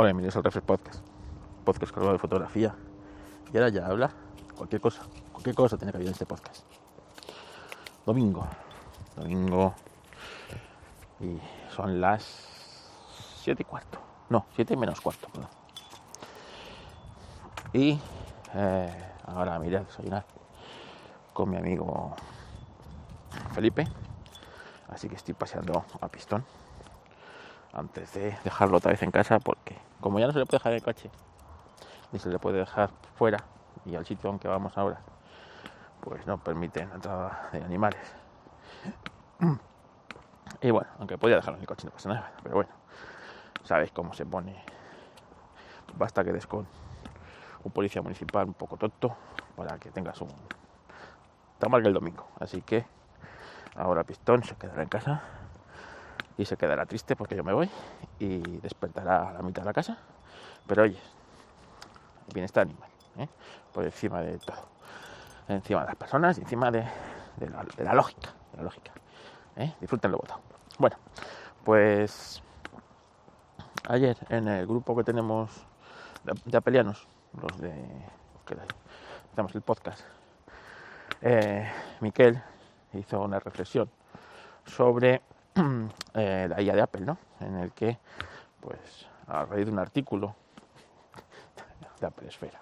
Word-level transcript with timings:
Hola, 0.00 0.06
bienvenidos 0.12 0.34
al 0.36 0.44
Refresh 0.44 0.64
Podcast. 0.64 1.04
Podcast 1.62 1.92
cargado 1.92 2.14
de 2.14 2.18
fotografía. 2.18 2.74
Y 3.52 3.56
ahora 3.58 3.68
ya 3.68 3.84
habla 3.84 4.10
cualquier 4.56 4.80
cosa. 4.80 5.02
Cualquier 5.30 5.54
cosa 5.54 5.76
tiene 5.76 5.92
que 5.92 5.98
haber 5.98 6.06
en 6.06 6.12
este 6.14 6.24
podcast. 6.24 6.64
Domingo. 8.06 8.46
Domingo. 9.14 9.74
Y 11.20 11.38
son 11.76 12.00
las 12.00 12.24
7 13.42 13.60
y 13.60 13.64
cuarto. 13.66 13.98
No, 14.30 14.46
7 14.56 14.74
menos 14.74 15.02
cuarto, 15.02 15.28
perdón. 15.28 15.50
Y 17.74 18.00
eh, 18.54 19.12
ahora 19.26 19.58
me 19.58 19.76
a 19.76 19.80
desayunar 19.80 20.24
con 21.34 21.50
mi 21.50 21.58
amigo 21.58 22.16
Felipe. 23.52 23.86
Así 24.88 25.10
que 25.10 25.16
estoy 25.16 25.34
paseando 25.34 25.84
a 26.00 26.08
pistón 26.08 26.42
antes 27.72 28.12
de 28.14 28.36
dejarlo 28.44 28.78
otra 28.78 28.90
vez 28.90 29.02
en 29.02 29.10
casa 29.10 29.38
porque 29.38 29.78
como 30.00 30.18
ya 30.18 30.26
no 30.26 30.32
se 30.32 30.38
le 30.38 30.46
puede 30.46 30.58
dejar 30.58 30.72
en 30.72 30.76
el 30.78 30.84
coche 30.84 31.10
ni 32.12 32.18
se 32.18 32.28
le 32.28 32.38
puede 32.38 32.58
dejar 32.58 32.90
fuera 33.14 33.38
y 33.84 33.94
al 33.94 34.04
sitio 34.04 34.30
aunque 34.30 34.48
vamos 34.48 34.76
ahora 34.76 35.00
pues 36.00 36.26
no 36.26 36.38
permiten 36.38 36.90
entrada 36.92 37.50
de 37.52 37.62
animales. 37.62 38.00
Y 40.62 40.70
bueno 40.70 40.88
aunque 40.98 41.16
podía 41.18 41.36
dejarlo 41.36 41.56
en 41.56 41.62
el 41.62 41.68
coche 41.68 41.86
no 41.86 41.92
pasa 41.92 42.08
nada 42.08 42.32
pero 42.42 42.56
bueno 42.56 42.70
sabéis 43.64 43.92
cómo 43.92 44.12
se 44.14 44.26
pone. 44.26 44.62
Basta 45.96 46.24
que 46.24 46.32
des 46.32 46.46
con 46.46 46.66
un 47.62 47.72
policía 47.72 48.02
municipal 48.02 48.46
un 48.46 48.54
poco 48.54 48.76
tonto 48.76 49.16
para 49.56 49.78
que 49.78 49.90
tengas 49.90 50.20
un 50.20 50.30
está 51.52 51.68
mal 51.68 51.82
que 51.82 51.88
el 51.88 51.94
domingo. 51.94 52.26
Así 52.38 52.62
que 52.62 52.86
ahora 53.76 54.02
pistón 54.04 54.42
se 54.42 54.54
quedará 54.56 54.82
en 54.82 54.88
casa 54.88 55.22
y 56.40 56.46
se 56.46 56.56
quedará 56.56 56.86
triste 56.86 57.16
porque 57.16 57.36
yo 57.36 57.44
me 57.44 57.52
voy 57.52 57.68
y 58.18 58.38
despertará 58.60 59.28
a 59.28 59.32
la 59.34 59.42
mitad 59.42 59.60
de 59.60 59.66
la 59.66 59.72
casa. 59.74 59.98
Pero 60.66 60.84
oye, 60.84 60.98
bienestar 62.32 62.62
animal, 62.62 62.88
¿eh? 63.18 63.28
por 63.74 63.84
encima 63.84 64.22
de 64.22 64.38
todo, 64.38 64.68
encima 65.48 65.82
de 65.82 65.86
las 65.88 65.96
personas 65.96 66.38
y 66.38 66.40
encima 66.40 66.70
de, 66.70 66.82
la, 67.40 67.92
lógica, 67.92 68.30
de 68.52 68.56
la 68.56 68.62
lógica. 68.62 68.92
¿eh? 69.56 69.74
Disfruten 69.80 70.12
lo 70.12 70.18
votado. 70.18 70.40
Bueno, 70.78 70.96
pues 71.62 72.42
ayer 73.88 74.16
en 74.30 74.48
el 74.48 74.66
grupo 74.66 74.96
que 74.96 75.04
tenemos 75.04 75.66
de, 76.24 76.56
apelianos, 76.56 77.06
los 77.38 77.58
de 77.60 77.74
que 78.46 78.56
hacemos 79.32 79.54
el 79.54 79.60
podcast, 79.60 80.00
eh, 81.20 81.70
Miquel 82.00 82.42
hizo 82.94 83.20
una 83.20 83.38
reflexión 83.40 83.90
sobre 84.64 85.20
eh, 86.14 86.46
la 86.48 86.60
IA 86.60 86.74
de 86.74 86.82
Apple, 86.82 87.02
¿no? 87.02 87.18
En 87.40 87.56
el 87.56 87.72
que, 87.72 87.98
pues, 88.60 89.06
a 89.26 89.44
raíz 89.44 89.66
de 89.66 89.72
un 89.72 89.78
artículo 89.78 90.34
de 92.00 92.06
Apple 92.06 92.28
Esfera, 92.28 92.60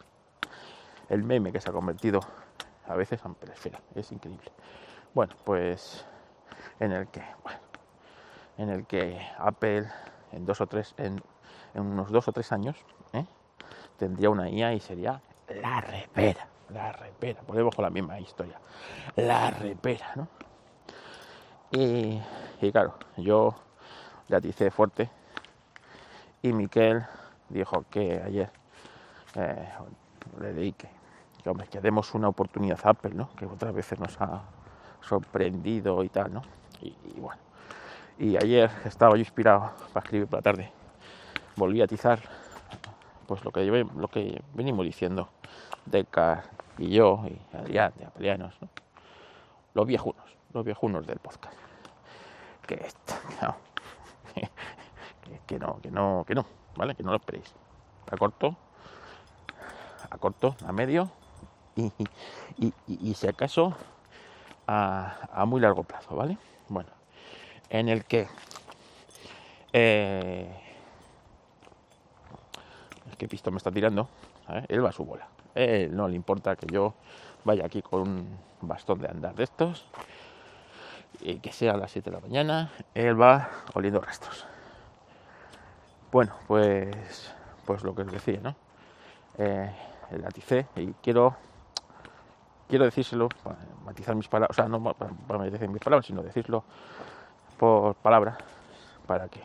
el 1.09 1.23
meme 1.23 1.53
que 1.53 1.61
se 1.61 1.71
ha 1.71 1.73
convertido 1.73 2.21
a 2.87 2.95
veces 2.95 3.21
en 3.25 3.33
Apple 3.33 3.53
es 3.95 4.13
increíble. 4.13 4.51
Bueno, 5.15 5.35
pues, 5.45 6.05
en 6.81 6.93
el 6.93 7.09
que, 7.09 7.23
bueno, 7.43 7.61
en 8.57 8.71
el 8.71 8.87
que 8.87 9.21
Apple 9.39 9.89
en 10.33 10.45
dos 10.45 10.61
o 10.61 10.67
tres, 10.67 10.95
en, 10.97 11.23
unos 11.75 12.11
dos 12.11 12.29
o 12.29 12.33
tres 12.33 12.53
años, 12.53 12.77
¿eh? 13.13 13.25
tendría 13.97 14.31
una 14.31 14.51
IA 14.51 14.75
y 14.75 14.81
sería 14.81 15.21
la 15.49 15.81
repera, 15.81 16.47
la 16.71 16.93
repera, 16.93 17.41
volvemos 17.47 17.75
con 17.75 17.85
la 17.85 17.91
misma 17.91 18.19
historia, 18.19 18.61
la 19.17 19.51
repera, 19.51 20.13
¿no? 20.17 20.29
Y, 22.61 22.73
claro, 22.73 22.95
yo 23.17 23.55
le 24.29 24.37
aticé 24.37 24.71
fuerte 24.71 25.09
y 26.43 26.53
Miquel 26.53 27.05
dijo 27.49 27.85
que 27.91 28.21
ayer 28.21 28.51
eh, 29.35 29.69
le 30.41 30.53
leí 30.53 30.73
que, 30.73 30.89
hombre, 31.47 31.67
que 31.69 31.81
demos 31.81 32.15
una 32.15 32.29
oportunidad 32.29 32.79
a 32.85 32.91
Apple, 32.91 33.15
¿no? 33.15 33.31
que 33.37 33.47
otras 33.47 33.73
veces 33.73 33.99
nos 33.99 34.21
ha 34.21 34.43
sorprendido 35.01 36.03
y 36.03 36.09
tal, 36.09 36.33
¿no? 36.33 36.43
Y, 36.83 36.95
bueno, 37.21 37.41
y 38.19 38.37
ayer 38.37 38.71
estaba 38.85 39.13
yo 39.13 39.19
inspirado 39.19 39.73
para 39.93 40.05
escribir 40.05 40.29
por 40.29 40.39
la 40.39 40.43
tarde, 40.43 40.73
volví 41.57 41.81
a 41.81 41.85
atizar 41.85 42.21
pues 43.27 43.45
lo 43.45 43.53
que, 43.53 44.43
venimos 44.55 44.85
diciendo 44.85 45.29
Decar 45.87 46.45
y 46.79 46.91
yo 46.91 47.25
y 47.27 47.57
Adrián 47.57 47.93
de 47.97 48.07
Apelianos, 48.07 48.55
¿no? 48.61 48.69
los 49.75 49.87
viejunos 49.87 50.29
los 50.53 50.65
viejunos 50.65 51.07
del 51.07 51.19
podcast. 51.19 51.68
Que, 55.47 55.59
no, 55.59 55.81
que, 55.81 55.91
no, 55.91 56.25
que 56.27 56.35
no, 56.35 56.43
no, 56.43 56.47
¿vale? 56.77 56.95
Que 56.95 57.03
no 57.03 57.11
lo 57.11 57.17
esperéis. 57.17 57.55
A 58.11 58.17
corto, 58.17 58.55
a 60.11 60.19
corto, 60.19 60.55
a 60.67 60.73
medio 60.73 61.11
y, 61.77 62.73
y, 62.87 63.15
si 63.15 63.27
acaso 63.29 63.75
a, 64.67 65.45
muy 65.47 65.61
largo 65.61 65.85
plazo, 65.85 66.15
¿vale? 66.17 66.37
Bueno, 66.69 66.91
en 67.71 67.89
el 67.89 68.05
que 68.05 68.29
eh, 69.73 70.51
es 73.11 73.17
que 73.17 73.29
Pisto 73.29 73.51
me 73.51 73.59
está 73.59 73.71
tirando, 73.71 74.09
él 74.69 74.85
va 74.85 74.91
a 74.91 74.93
su 74.93 75.05
bola. 75.05 75.29
Él 75.55 75.97
no 75.97 76.09
le 76.09 76.17
importa 76.17 76.57
que 76.57 76.67
yo 76.67 76.95
vaya 77.45 77.65
aquí 77.65 77.81
con 77.83 78.03
un 78.03 78.39
bastón 78.61 79.01
de 79.01 79.09
andar 79.09 79.35
de 79.35 79.45
estos 79.45 79.87
y 81.21 81.39
que 81.41 81.53
sea 81.53 81.73
a 81.73 81.77
las 81.77 81.91
7 81.91 82.11
de 82.11 82.17
la 82.17 82.23
mañana, 82.23 82.71
él 82.95 83.21
va 83.21 83.49
oliendo 83.75 84.01
restos. 84.01 84.47
Bueno, 86.11 86.35
pues, 86.47 87.35
pues 87.65 87.83
lo 87.83 87.95
que 87.95 88.03
os 88.03 88.13
decía, 88.13 88.41
¿no? 88.43 88.57
Eh, 89.39 89.71
el 90.11 90.25
aticé 90.25 90.67
y 90.77 90.93
quiero 91.03 91.37
quiero 92.69 92.85
decírselo, 92.85 93.29
matizar 93.85 94.15
mis 94.15 94.29
palabras, 94.29 94.51
o 94.51 94.61
sea, 94.61 94.69
no 94.69 94.83
para, 94.95 95.13
matizar 95.39 95.69
mis 95.69 95.83
palabras, 95.83 96.07
sino 96.07 96.23
decirlo 96.23 96.65
por 97.59 97.95
palabra 97.97 98.37
para 99.07 99.29
que 99.29 99.41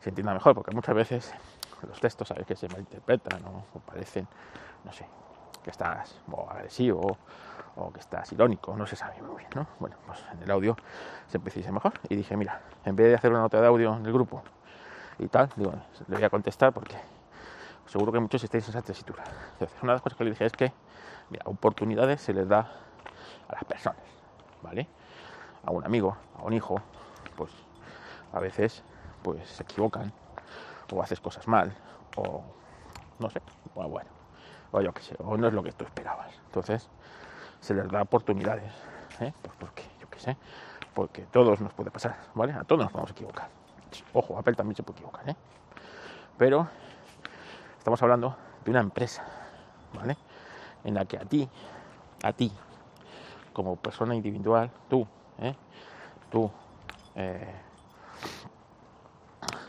se 0.00 0.10
entienda 0.10 0.34
mejor, 0.34 0.54
porque 0.54 0.70
muchas 0.70 0.94
veces 0.94 1.32
los 1.88 1.98
textos, 1.98 2.28
sabes 2.28 2.46
que 2.46 2.54
se 2.54 2.68
malinterpretan 2.68 3.42
o 3.46 3.78
parecen, 3.80 4.28
no 4.84 4.92
sé, 4.92 5.06
que 5.62 5.70
estás 5.70 6.20
agresivo 6.50 7.16
o 7.76 7.92
que 7.92 8.00
estás 8.00 8.30
irónico, 8.32 8.76
no 8.76 8.86
se 8.86 8.96
sabe 8.96 9.22
muy 9.22 9.38
bien, 9.38 9.50
¿no? 9.54 9.66
Bueno, 9.78 9.96
pues 10.06 10.24
en 10.32 10.42
el 10.42 10.50
audio 10.50 10.76
se 11.28 11.38
precisa 11.38 11.72
mejor. 11.72 11.92
Y 12.08 12.16
dije, 12.16 12.36
mira, 12.36 12.60
en 12.84 12.96
vez 12.96 13.08
de 13.08 13.14
hacer 13.14 13.30
una 13.30 13.40
nota 13.40 13.60
de 13.60 13.66
audio 13.66 13.96
en 13.96 14.04
el 14.04 14.12
grupo 14.12 14.42
y 15.18 15.28
tal, 15.28 15.50
digo, 15.56 15.72
le 16.08 16.16
voy 16.16 16.24
a 16.24 16.30
contestar 16.30 16.72
porque 16.72 16.96
seguro 17.86 18.12
que 18.12 18.20
muchos 18.20 18.42
estáis 18.44 18.64
en 18.64 18.70
esa 18.70 18.82
tesitura. 18.82 19.24
Entonces, 19.52 19.76
una 19.82 19.92
de 19.92 19.96
las 19.96 20.02
cosas 20.02 20.18
que 20.18 20.24
le 20.24 20.30
dije 20.30 20.44
es 20.44 20.52
que, 20.52 20.72
mira, 21.30 21.44
oportunidades 21.46 22.20
se 22.20 22.32
les 22.32 22.48
da 22.48 22.70
a 23.48 23.52
las 23.52 23.64
personas, 23.64 24.02
¿vale? 24.62 24.86
A 25.64 25.70
un 25.70 25.84
amigo, 25.84 26.16
a 26.38 26.42
un 26.42 26.52
hijo, 26.52 26.82
pues 27.36 27.52
a 28.32 28.40
veces 28.40 28.82
pues 29.22 29.48
se 29.48 29.62
equivocan 29.62 30.12
o 30.92 31.02
haces 31.02 31.20
cosas 31.20 31.46
mal 31.46 31.72
o 32.16 32.42
no 33.18 33.30
sé, 33.30 33.40
bueno, 33.74 33.90
bueno 33.90 34.21
o 34.72 34.80
yo 34.80 34.92
qué 34.92 35.02
sé, 35.02 35.16
o 35.18 35.36
no 35.36 35.46
es 35.46 35.54
lo 35.54 35.62
que 35.62 35.72
tú 35.72 35.84
esperabas. 35.84 36.34
Entonces, 36.46 36.88
se 37.60 37.74
les 37.74 37.88
da 37.90 38.02
oportunidades, 38.02 38.72
¿eh? 39.20 39.32
Pues 39.42 39.54
porque, 39.58 39.84
yo 40.00 40.08
qué 40.10 40.18
sé, 40.18 40.36
porque 40.94 41.22
todos 41.22 41.60
nos 41.60 41.72
puede 41.72 41.90
pasar, 41.90 42.16
¿vale? 42.34 42.52
A 42.54 42.64
todos 42.64 42.82
nos 42.82 42.90
podemos 42.90 43.10
equivocar. 43.12 43.48
Ojo, 44.14 44.38
Apple 44.38 44.54
también 44.54 44.74
se 44.74 44.82
puede 44.82 44.98
equivocar, 44.98 45.28
¿eh? 45.28 45.36
Pero 46.38 46.66
estamos 47.78 48.02
hablando 48.02 48.36
de 48.64 48.70
una 48.70 48.80
empresa, 48.80 49.22
¿vale? 49.94 50.16
En 50.84 50.94
la 50.94 51.04
que 51.04 51.18
a 51.18 51.24
ti, 51.24 51.48
a 52.22 52.32
ti, 52.32 52.50
como 53.52 53.76
persona 53.76 54.14
individual, 54.14 54.70
tú, 54.88 55.06
¿eh? 55.38 55.54
tú, 56.30 56.50
eh, 57.14 57.54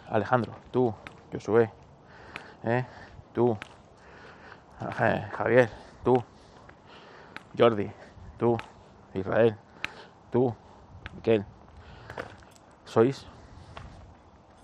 Alejandro, 0.10 0.54
tú, 0.72 0.94
Josué, 1.32 1.70
¿eh? 2.64 2.86
tú, 3.34 3.58
Javier, 4.92 5.70
tú, 6.04 6.24
Jordi, 7.58 7.92
tú, 8.38 8.58
Israel, 9.14 9.56
tú, 10.32 10.54
Miquel, 11.16 11.46
sois 12.86 13.26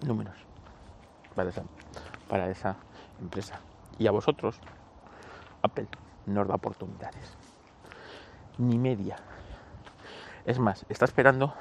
números 0.05 0.35
para 1.35 2.49
esa, 2.49 2.75
empresa. 3.19 3.59
Y 3.97 4.07
a 4.07 4.11
vosotros, 4.11 4.59
Apple 5.61 5.87
no 6.25 6.41
os 6.41 6.47
da 6.47 6.55
oportunidades. 6.55 7.35
Ni 8.57 8.77
media. 8.77 9.17
Es 10.45 10.59
más, 10.59 10.85
está 10.89 11.05
esperando 11.05 11.53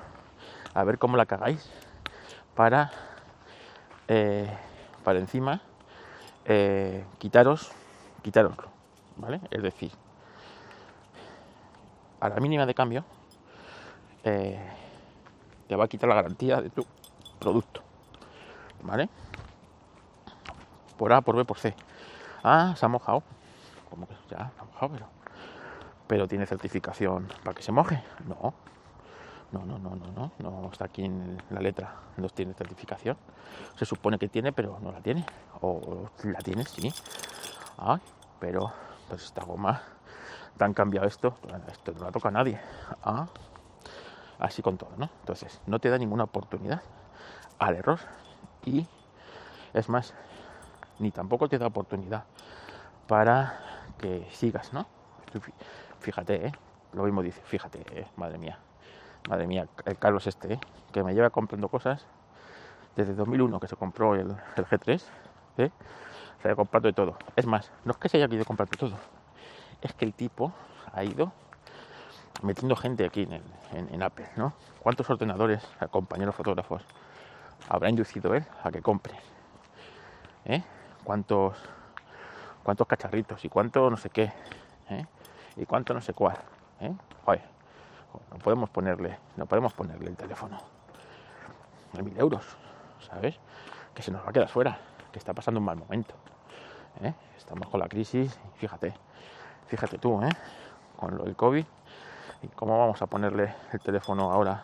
a 0.74 0.84
ver 0.84 0.98
cómo 0.98 1.16
la 1.16 1.26
cagáis 1.26 1.70
para, 2.54 2.90
eh, 4.08 4.50
para 5.04 5.18
encima 5.18 5.60
eh, 6.44 7.04
quitaros 7.18 7.72
quitároslo, 8.28 8.68
¿vale? 9.16 9.40
Es 9.50 9.62
decir, 9.62 9.90
a 12.20 12.28
la 12.28 12.36
mínima 12.40 12.66
de 12.66 12.74
cambio, 12.74 13.02
eh, 14.22 14.60
te 15.66 15.74
va 15.74 15.84
a 15.84 15.88
quitar 15.88 16.10
la 16.10 16.14
garantía 16.14 16.60
de 16.60 16.68
tu 16.68 16.84
producto, 17.38 17.80
¿vale? 18.82 19.08
por 20.98 21.10
A, 21.10 21.22
por 21.22 21.36
B, 21.36 21.46
por 21.46 21.58
C. 21.58 21.74
Ah, 22.42 22.74
se 22.76 22.84
ha 22.84 22.88
mojado. 22.90 23.22
Como 23.88 24.06
que 24.06 24.14
ya 24.28 24.50
se 24.54 24.60
ha 24.60 24.64
mojado, 24.64 24.92
pero, 24.92 25.06
pero 26.06 26.28
tiene 26.28 26.44
certificación 26.44 27.28
para 27.42 27.54
que 27.54 27.62
se 27.62 27.72
moje. 27.72 28.02
No, 28.26 28.52
no, 29.52 29.64
no, 29.64 29.78
no, 29.78 29.96
no, 29.96 30.10
no, 30.14 30.32
no 30.38 30.68
está 30.70 30.84
aquí 30.84 31.06
en 31.06 31.42
la 31.48 31.60
letra, 31.60 31.94
no 32.18 32.28
tiene 32.28 32.52
certificación. 32.52 33.16
Se 33.76 33.86
supone 33.86 34.18
que 34.18 34.28
tiene, 34.28 34.52
pero 34.52 34.78
no 34.82 34.92
la 34.92 35.00
tiene. 35.00 35.24
O 35.62 36.10
la 36.24 36.40
tiene, 36.40 36.64
sí. 36.66 36.92
Ah, 37.78 38.00
pero 38.38 38.72
pues 39.08 39.24
esta 39.24 39.44
goma, 39.44 39.82
te 40.56 40.64
han 40.64 40.74
cambiado 40.74 41.06
esto, 41.06 41.36
esto 41.68 41.92
no 41.92 42.04
la 42.04 42.12
toca 42.12 42.28
a 42.28 42.32
nadie. 42.32 42.60
Ah, 43.02 43.26
así 44.38 44.62
con 44.62 44.76
todo, 44.76 44.90
¿no? 44.96 45.08
Entonces, 45.20 45.60
no 45.66 45.78
te 45.78 45.88
da 45.88 45.98
ninguna 45.98 46.24
oportunidad 46.24 46.82
al 47.58 47.76
error 47.76 47.98
y 48.64 48.86
es 49.74 49.88
más, 49.88 50.14
ni 50.98 51.10
tampoco 51.10 51.48
te 51.48 51.58
da 51.58 51.66
oportunidad 51.66 52.24
para 53.06 53.58
que 53.98 54.28
sigas, 54.32 54.72
¿no? 54.72 54.86
Fíjate, 56.00 56.46
¿eh? 56.46 56.52
lo 56.92 57.04
mismo 57.04 57.22
dice, 57.22 57.40
fíjate, 57.44 57.84
¿eh? 57.90 58.06
madre 58.16 58.38
mía, 58.38 58.58
madre 59.28 59.46
mía, 59.46 59.66
el 59.84 59.98
Carlos 59.98 60.26
este, 60.26 60.54
¿eh? 60.54 60.60
que 60.92 61.02
me 61.02 61.14
lleva 61.14 61.30
comprando 61.30 61.68
cosas 61.68 62.06
desde 62.96 63.14
2001 63.14 63.60
que 63.60 63.68
se 63.68 63.76
compró 63.76 64.14
el, 64.14 64.36
G3, 64.56 65.02
¿eh? 65.58 65.70
Se 66.42 66.50
ha 66.50 66.56
comprado 66.56 66.88
de 66.88 66.92
todo. 66.92 67.16
Es 67.36 67.46
más, 67.46 67.70
no 67.84 67.92
es 67.92 67.98
que 67.98 68.08
se 68.08 68.16
haya 68.16 68.26
querido 68.26 68.44
comprar 68.44 68.68
de 68.68 68.76
todo, 68.76 68.96
es 69.80 69.92
que 69.94 70.04
el 70.04 70.14
tipo 70.14 70.52
ha 70.92 71.04
ido 71.04 71.32
metiendo 72.42 72.76
gente 72.76 73.04
aquí 73.04 73.28
en, 73.72 74.02
Apple, 74.02 74.28
¿no? 74.36 74.52
¿Cuántos 74.80 75.08
ordenadores, 75.10 75.62
compañeros 75.90 76.34
fotógrafos, 76.34 76.82
habrá 77.68 77.90
inducido 77.90 78.34
él 78.34 78.44
a 78.62 78.70
que 78.70 78.80
compre? 78.80 79.14
¿Eh? 80.44 80.62
¿Cuántos, 81.04 81.56
cuántos 82.62 82.86
cacharritos 82.86 83.44
y 83.44 83.48
cuánto 83.48 83.90
no 83.90 83.96
sé 83.96 84.10
qué? 84.10 84.32
¿Eh? 84.90 85.04
Y 85.56 85.66
cuánto 85.66 85.94
no 85.94 86.00
sé 86.00 86.14
cuál. 86.14 86.36
¿eh? 86.80 86.92
no 88.30 88.38
podemos 88.38 88.70
ponerle, 88.70 89.18
no 89.36 89.46
podemos 89.46 89.72
ponerle 89.74 90.08
el 90.08 90.16
teléfono 90.16 90.58
de 91.92 92.02
mil 92.02 92.18
euros, 92.18 92.44
¿sabes? 93.00 93.38
Que 93.94 94.02
se 94.02 94.10
nos 94.10 94.24
va 94.24 94.30
a 94.30 94.32
quedar 94.32 94.48
fuera, 94.48 94.78
que 95.12 95.18
está 95.18 95.34
pasando 95.34 95.60
un 95.60 95.66
mal 95.66 95.76
momento. 95.76 96.14
¿eh? 97.02 97.14
Estamos 97.36 97.68
con 97.68 97.80
la 97.80 97.88
crisis, 97.88 98.38
fíjate, 98.56 98.94
fíjate 99.66 99.98
tú, 99.98 100.22
¿eh? 100.22 100.30
con 100.96 101.16
lo 101.16 101.24
del 101.24 101.36
COVID 101.36 101.64
¿Y 102.42 102.48
cómo 102.48 102.78
vamos 102.78 103.02
a 103.02 103.06
ponerle 103.06 103.52
el 103.72 103.80
teléfono 103.80 104.30
ahora 104.30 104.62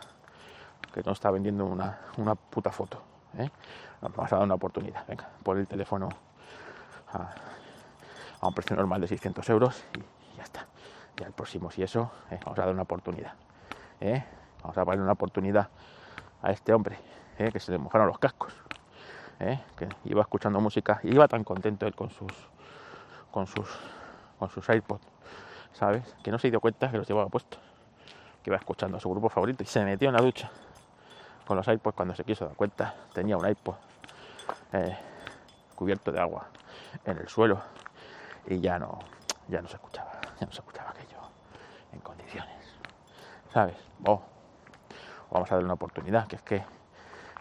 que 0.93 1.03
no 1.03 1.13
está 1.13 1.31
vendiendo 1.31 1.67
una, 1.67 1.99
una 2.19 2.37
puta 2.37 2.71
foto? 2.71 3.03
¿eh? 3.37 3.51
Nos 4.01 4.15
vamos 4.15 4.33
a 4.33 4.37
dar 4.37 4.45
una 4.45 4.55
oportunidad. 4.55 5.05
Venga, 5.09 5.29
por 5.43 5.59
el 5.59 5.67
teléfono 5.67 6.09
a, 7.13 8.47
un 8.47 8.55
precio 8.55 8.77
normal 8.77 9.01
de 9.01 9.09
600 9.09 9.49
euros 9.51 9.85
y 9.97 10.37
ya 10.37 10.45
está. 10.45 10.67
Ya 11.17 11.27
el 11.27 11.33
próximo, 11.33 11.71
si 11.71 11.83
eso, 11.83 12.13
¿eh? 12.31 12.39
vamos 12.45 12.59
a 12.59 12.63
dar 12.63 12.73
una 12.73 12.83
oportunidad. 12.83 13.33
Vamos 14.63 14.77
a 14.77 14.85
darle 14.85 15.03
una 15.03 15.13
oportunidad 15.13 15.69
a 16.43 16.51
este 16.53 16.73
hombre 16.73 16.99
que 17.37 17.59
se 17.59 17.73
le 17.73 17.79
mojaron 17.79 18.07
los 18.07 18.19
cascos. 18.19 18.53
Que 19.39 19.89
iba 20.05 20.23
escuchando 20.23 20.61
música 20.61 21.01
y 21.03 21.15
iba 21.15 21.29
tan 21.29 21.45
contento 21.45 21.87
él 21.87 21.95
con 21.95 22.11
sus 22.11 22.33
con 23.31 23.47
sus 23.47 23.69
con 24.39 24.49
sus 24.49 24.69
AirPods 24.69 25.15
¿sabes? 25.75 26.15
Que 26.23 26.31
no 26.31 26.39
se 26.39 26.51
dio 26.51 26.61
cuenta 26.61 26.91
que 26.91 26.97
los 26.97 27.07
llevaba 27.07 27.29
puestos. 27.29 27.61
Que 28.43 28.51
iba 28.51 28.57
escuchando 28.57 28.97
a 28.97 29.01
su 29.01 29.11
grupo 29.11 29.29
favorito 29.29 29.63
y 29.63 29.67
se 29.67 29.85
metió 29.85 30.09
en 30.09 30.15
la 30.15 30.23
ducha 30.23 30.51
con 31.47 31.57
los 31.57 31.69
iPods 31.69 31.95
cuando 31.95 32.15
se 32.15 32.25
quiso 32.25 32.47
dar 32.47 32.55
cuenta. 32.55 32.95
Tenía 33.13 33.37
un 33.37 33.47
iPod 33.47 33.75
eh, 34.73 34.97
cubierto 35.75 36.11
de 36.11 36.21
agua 36.21 36.47
en 37.05 37.19
el 37.19 37.29
suelo 37.29 37.61
y 38.47 38.61
ya 38.61 38.79
no, 38.79 38.99
ya 39.49 39.61
no 39.61 39.69
se 39.69 39.77
escuchaba, 39.77 40.13
ya 40.41 40.47
no 40.47 40.53
se 40.53 40.61
escuchaba 40.61 40.91
aquello 40.91 41.19
en 41.93 42.01
condiciones. 42.01 42.55
¿Sabes? 43.53 43.77
Oh, 44.07 44.23
vamos 45.31 45.51
a 45.51 45.55
darle 45.55 45.67
una 45.67 45.75
oportunidad, 45.75 46.27
que 46.27 46.37
es 46.37 46.43
que 46.43 46.63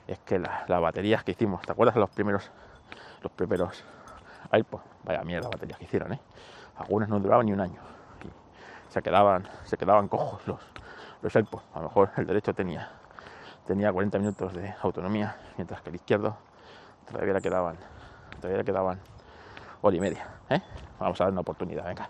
es 0.08 0.20
que 0.20 0.40
las 0.40 0.68
baterías 0.68 1.24
que 1.24 1.32
hicimos, 1.32 1.62
¿te 1.62 1.72
acuerdas 1.72 1.96
de 1.96 2.02
los 2.02 2.10
primeros 2.10 2.52
los 3.22 3.32
primeros 3.32 3.84
iPods? 4.52 4.84
Vaya 5.04 5.24
mierda 5.24 5.50
baterías 5.50 5.78
que 5.78 5.86
hicieron, 5.86 6.14
¿eh? 6.14 6.20
Algunas 6.78 7.08
no 7.10 7.20
duraban 7.20 7.46
ni 7.46 7.54
un 7.54 7.62
año 7.62 7.94
se 8.94 9.02
quedaban, 9.02 9.48
se 9.64 9.76
quedaban 9.76 10.08
cojos 10.08 10.48
los, 10.48 10.60
los 11.24 11.36
AirPods. 11.36 11.64
A 11.74 11.80
lo 11.80 11.86
mejor 11.86 12.12
el 12.16 12.28
derecho 12.28 12.54
tenía, 12.54 12.92
tenía 13.66 13.92
40 13.92 14.20
minutos 14.20 14.54
de 14.54 14.72
autonomía, 14.84 15.36
mientras 15.58 15.82
que 15.82 15.90
el 15.90 15.96
izquierdo 15.96 16.38
todavía 17.08 17.34
quedaban, 17.42 17.76
todavía 18.40 18.60
le 18.60 18.64
quedaban 18.64 19.00
hora 19.82 19.96
y 19.96 20.00
media. 20.00 20.28
¿eh? 20.50 20.62
Vamos 21.00 21.20
a 21.20 21.24
darle 21.24 21.34
una 21.34 21.42
oportunidad, 21.42 21.86
venga. 21.86 22.08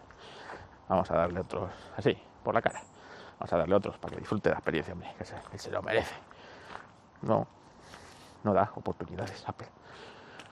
Vamos 0.90 1.10
a 1.10 1.16
darle 1.16 1.40
otros, 1.40 1.72
así, 1.96 2.22
por 2.44 2.54
la 2.54 2.62
cara. 2.62 2.82
Vamos 3.40 3.54
a 3.54 3.58
darle 3.58 3.76
otros 3.76 3.98
para 3.98 4.16
que 4.16 4.20
disfrute 4.20 4.50
la 4.50 4.56
experiencia, 4.56 4.94
hombre, 4.94 5.14
que 5.18 5.24
se, 5.24 5.36
que 5.50 5.58
se 5.58 5.72
lo 5.72 5.82
merece. 5.82 6.16
No, 7.22 7.48
no 8.44 8.54
da 8.54 8.72
oportunidades 8.76 9.44
Apple. 9.48 9.68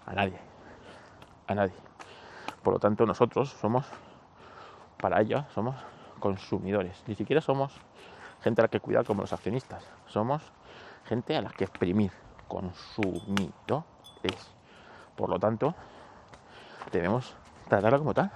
A 0.05 0.13
nadie. 0.13 0.39
A 1.47 1.55
nadie. 1.55 1.75
Por 2.63 2.73
lo 2.73 2.79
tanto, 2.79 3.05
nosotros 3.05 3.49
somos, 3.49 3.85
para 4.97 5.21
ella, 5.21 5.47
somos 5.53 5.75
consumidores. 6.19 7.03
Ni 7.07 7.15
siquiera 7.15 7.41
somos 7.41 7.73
gente 8.41 8.61
a 8.61 8.63
la 8.63 8.67
que 8.69 8.79
cuidar 8.79 9.05
como 9.05 9.21
los 9.21 9.33
accionistas. 9.33 9.85
Somos 10.07 10.41
gente 11.05 11.35
a 11.35 11.41
la 11.41 11.49
que 11.49 11.65
exprimir. 11.65 12.11
Consumidores. 12.47 13.83
Por 15.15 15.29
lo 15.29 15.39
tanto, 15.39 15.73
debemos 16.91 17.35
tratarla 17.67 17.97
como 17.97 18.13
tal. 18.13 18.31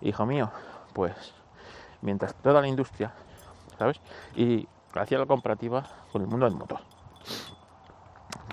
Hijo 0.00 0.26
mío, 0.26 0.50
pues 0.92 1.34
mientras 2.00 2.34
toda 2.34 2.60
la 2.60 2.68
industria, 2.68 3.12
¿sabes? 3.78 4.00
Y 4.34 4.68
hacía 4.94 5.18
la 5.18 5.26
comparativa 5.26 5.84
con 6.12 6.22
el 6.22 6.28
mundo 6.28 6.46
del 6.46 6.56
motor. 6.56 6.80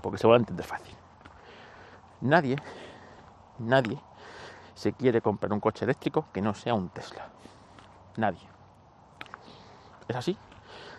Porque 0.01 0.17
se 0.17 0.27
va 0.27 0.35
a 0.35 0.37
entender 0.37 0.65
fácil. 0.65 0.95
Nadie, 2.21 2.57
nadie 3.59 3.99
se 4.73 4.93
quiere 4.93 5.21
comprar 5.21 5.51
un 5.51 5.59
coche 5.59 5.85
eléctrico 5.85 6.27
que 6.31 6.41
no 6.41 6.53
sea 6.53 6.73
un 6.73 6.89
Tesla. 6.89 7.27
Nadie. 8.17 8.47
Es 10.07 10.15
así. 10.15 10.37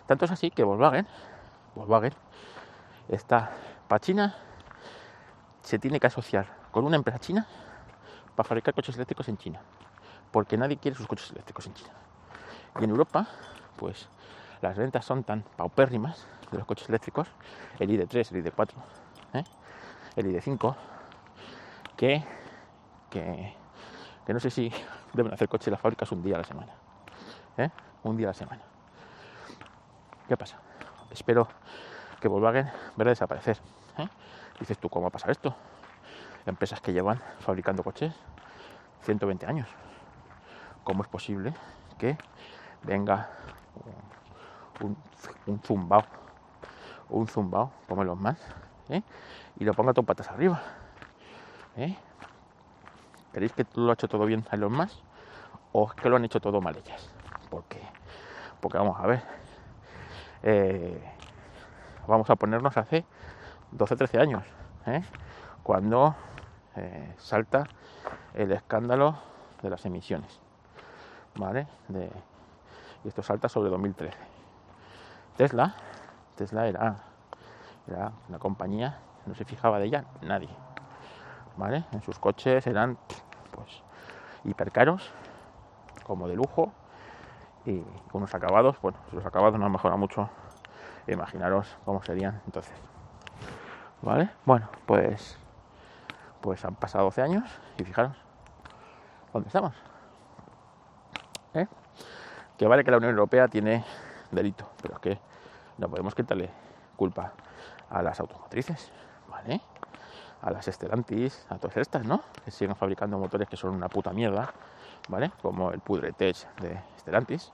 Tanto 0.05 0.25
es 0.25 0.31
así 0.31 0.51
que 0.51 0.63
Volkswagen, 0.63 1.07
Volkswagen 1.75 2.13
está 3.07 3.51
para 3.87 3.99
China, 3.99 4.35
se 5.61 5.79
tiene 5.79 5.99
que 5.99 6.07
asociar 6.07 6.47
con 6.71 6.85
una 6.85 6.95
empresa 6.95 7.19
china 7.19 7.47
para 8.35 8.47
fabricar 8.47 8.73
coches 8.73 8.95
eléctricos 8.95 9.27
en 9.29 9.37
China. 9.37 9.61
Porque 10.31 10.57
nadie 10.57 10.77
quiere 10.77 10.95
sus 10.95 11.07
coches 11.07 11.31
eléctricos 11.31 11.65
en 11.67 11.73
China. 11.73 11.91
Y 12.79 12.83
en 12.83 12.89
Europa, 12.89 13.27
pues 13.77 14.07
las 14.61 14.77
ventas 14.77 15.05
son 15.05 15.23
tan 15.23 15.43
paupérrimas 15.55 16.27
de 16.51 16.57
los 16.57 16.67
coches 16.67 16.87
eléctricos, 16.89 17.27
el 17.79 17.89
ID3, 17.89 18.31
el 18.35 18.43
ID4, 18.43 18.69
¿eh? 19.33 19.43
el 20.15 20.25
ID5, 20.25 20.75
que, 21.95 22.23
que, 23.09 23.55
que 24.25 24.33
no 24.33 24.39
sé 24.39 24.49
si 24.49 24.71
deben 25.13 25.33
hacer 25.33 25.47
coches 25.47 25.67
en 25.67 25.71
las 25.71 25.81
fábricas 25.81 26.11
un 26.11 26.23
día 26.23 26.35
a 26.35 26.39
la 26.39 26.43
semana. 26.43 26.73
¿eh? 27.57 27.69
un 28.03 28.17
día 28.17 28.27
a 28.27 28.31
la 28.31 28.33
semana. 28.33 28.61
¿Qué 30.27 30.37
pasa? 30.37 30.59
Espero 31.09 31.47
que 32.19 32.27
Volkswagen 32.27 32.69
verá 32.95 33.11
desaparecer. 33.11 33.57
¿eh? 33.97 34.07
Dices 34.59 34.77
tú, 34.77 34.89
¿cómo 34.89 35.07
ha 35.07 35.09
pasado 35.09 35.31
esto? 35.31 35.55
Empresas 36.45 36.81
que 36.81 36.93
llevan 36.93 37.19
fabricando 37.39 37.83
coches 37.83 38.13
120 39.03 39.45
años. 39.45 39.67
¿Cómo 40.83 41.03
es 41.03 41.09
posible 41.09 41.53
que 41.97 42.17
venga 42.83 43.29
un, 44.81 45.61
zumbao, 45.63 46.03
un 47.09 47.27
zumbao, 47.27 47.71
los 47.89 48.17
más, 48.17 48.37
¿eh? 48.89 49.01
y 49.57 49.63
lo 49.63 49.73
ponga 49.73 49.93
todo 49.93 50.05
patas 50.05 50.29
arriba? 50.29 50.61
¿eh? 51.77 51.95
¿Queréis 53.33 53.53
que 53.53 53.65
lo 53.75 53.89
ha 53.91 53.93
hecho 53.93 54.07
todo 54.07 54.25
bien 54.25 54.45
a 54.49 54.57
los 54.57 54.71
más? 54.71 55.01
¿O 55.71 55.87
que 55.87 56.09
lo 56.09 56.17
han 56.17 56.25
hecho 56.25 56.39
todo 56.39 56.61
mal 56.61 56.75
ellas? 56.75 57.09
porque, 57.51 57.81
porque 58.61 58.77
vamos 58.77 58.97
a 58.99 59.05
ver, 59.05 59.21
eh, 60.41 61.03
vamos 62.07 62.29
a 62.29 62.35
ponernos 62.35 62.75
hace 62.77 63.05
12-13 63.75 64.21
años, 64.21 64.43
¿eh? 64.87 65.03
cuando 65.61 66.15
salta 67.17 67.65
el 68.33 68.51
escándalo 68.53 69.19
de 69.61 69.69
las 69.69 69.85
emisiones, 69.85 70.39
¿vale? 71.35 71.67
y 73.03 73.07
esto 73.07 73.21
salta 73.21 73.49
sobre 73.49 73.69
2013. 73.69 74.30
Tesla, 75.41 75.73
Tesla 76.35 76.67
era, 76.67 76.97
era 77.87 78.11
una 78.29 78.37
compañía, 78.37 78.99
no 79.25 79.33
se 79.33 79.43
fijaba 79.43 79.79
de 79.79 79.85
ella 79.85 80.05
nadie, 80.21 80.49
¿vale? 81.57 81.83
En 81.93 82.03
sus 82.03 82.19
coches 82.19 82.67
eran, 82.67 82.99
pues, 83.49 83.81
hipercaros, 84.43 85.11
como 86.03 86.27
de 86.27 86.35
lujo, 86.35 86.71
y 87.65 87.79
con 88.11 88.21
unos 88.21 88.35
acabados, 88.35 88.79
bueno, 88.83 88.99
si 89.09 89.15
los 89.15 89.25
acabados 89.25 89.57
no 89.57 89.65
han 89.65 89.71
mejorado 89.71 89.97
mucho, 89.97 90.29
imaginaros 91.07 91.75
cómo 91.85 92.03
serían 92.03 92.39
entonces. 92.45 92.75
¿Vale? 94.03 94.29
Bueno, 94.45 94.69
pues 94.85 95.39
Pues 96.39 96.63
han 96.65 96.75
pasado 96.75 97.05
12 97.05 97.19
años 97.23 97.49
y 97.79 97.83
fijaros 97.83 98.15
dónde 99.33 99.47
estamos. 99.47 99.73
¿Eh? 101.55 101.65
Que 102.59 102.67
vale 102.67 102.83
que 102.83 102.91
la 102.91 102.97
Unión 102.97 103.09
Europea 103.13 103.47
tiene 103.47 103.83
delito, 104.29 104.69
pero 104.83 104.93
es 104.93 104.99
que 104.99 105.30
no 105.81 105.89
podemos 105.89 106.13
quitarle 106.13 106.49
culpa 106.95 107.33
a 107.89 108.01
las 108.03 108.19
automotrices, 108.19 108.91
¿vale? 109.27 109.59
A 110.41 110.51
las 110.51 110.65
Stellantis, 110.65 111.45
a 111.49 111.57
todas 111.57 111.77
estas, 111.77 112.05
¿no? 112.05 112.21
Que 112.45 112.51
siguen 112.51 112.75
fabricando 112.75 113.17
motores 113.17 113.49
que 113.49 113.57
son 113.57 113.71
una 113.71 113.89
puta 113.89 114.13
mierda, 114.13 114.53
¿vale? 115.09 115.31
Como 115.41 115.71
el 115.71 115.79
Pudretech 115.79 116.55
de 116.57 116.79
Stellantis, 116.99 117.51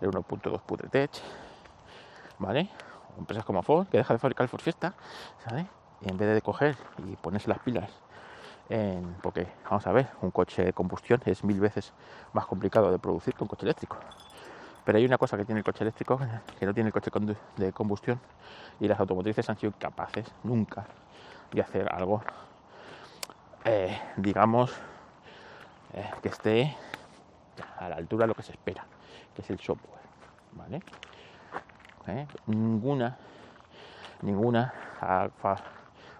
el 0.00 0.10
1.2 0.10 0.60
Pudretech, 0.62 1.10
¿vale? 2.38 2.70
Empresas 3.18 3.44
como 3.44 3.62
Ford, 3.62 3.86
que 3.88 3.98
deja 3.98 4.14
de 4.14 4.18
fabricar 4.18 4.44
el 4.44 4.48
Ford 4.48 4.62
Fiesta, 4.62 4.94
¿sabes? 5.46 5.66
Y 6.00 6.10
en 6.10 6.16
vez 6.16 6.34
de 6.34 6.40
coger 6.40 6.76
y 7.06 7.16
ponerse 7.16 7.48
las 7.48 7.58
pilas 7.58 7.90
en, 8.70 9.16
porque, 9.20 9.46
vamos 9.64 9.86
a 9.86 9.92
ver, 9.92 10.08
un 10.22 10.30
coche 10.30 10.64
de 10.64 10.72
combustión 10.72 11.20
es 11.26 11.44
mil 11.44 11.60
veces 11.60 11.92
más 12.32 12.46
complicado 12.46 12.90
de 12.90 12.98
producir 12.98 13.34
que 13.34 13.44
un 13.44 13.48
coche 13.48 13.66
eléctrico. 13.66 13.98
Pero 14.84 14.98
hay 14.98 15.04
una 15.04 15.18
cosa 15.18 15.36
que 15.36 15.44
tiene 15.44 15.60
el 15.60 15.64
coche 15.64 15.84
eléctrico 15.84 16.18
que 16.58 16.66
no 16.66 16.74
tiene 16.74 16.88
el 16.88 16.92
coche 16.92 17.10
de 17.56 17.72
combustión 17.72 18.20
y 18.80 18.88
las 18.88 18.98
automotrices 18.98 19.48
han 19.48 19.58
sido 19.58 19.72
capaces 19.78 20.26
nunca 20.42 20.86
de 21.52 21.60
hacer 21.60 21.92
algo, 21.92 22.22
eh, 23.64 23.98
digamos, 24.16 24.72
eh, 25.92 26.10
que 26.22 26.28
esté 26.28 26.76
a 27.78 27.88
la 27.88 27.96
altura 27.96 28.24
de 28.24 28.28
lo 28.28 28.34
que 28.34 28.42
se 28.42 28.52
espera, 28.52 28.84
que 29.34 29.42
es 29.42 29.50
el 29.50 29.58
software, 29.58 30.00
¿vale? 30.52 30.82
Eh, 32.06 32.26
ninguna, 32.46 33.16
ninguna 34.22 34.72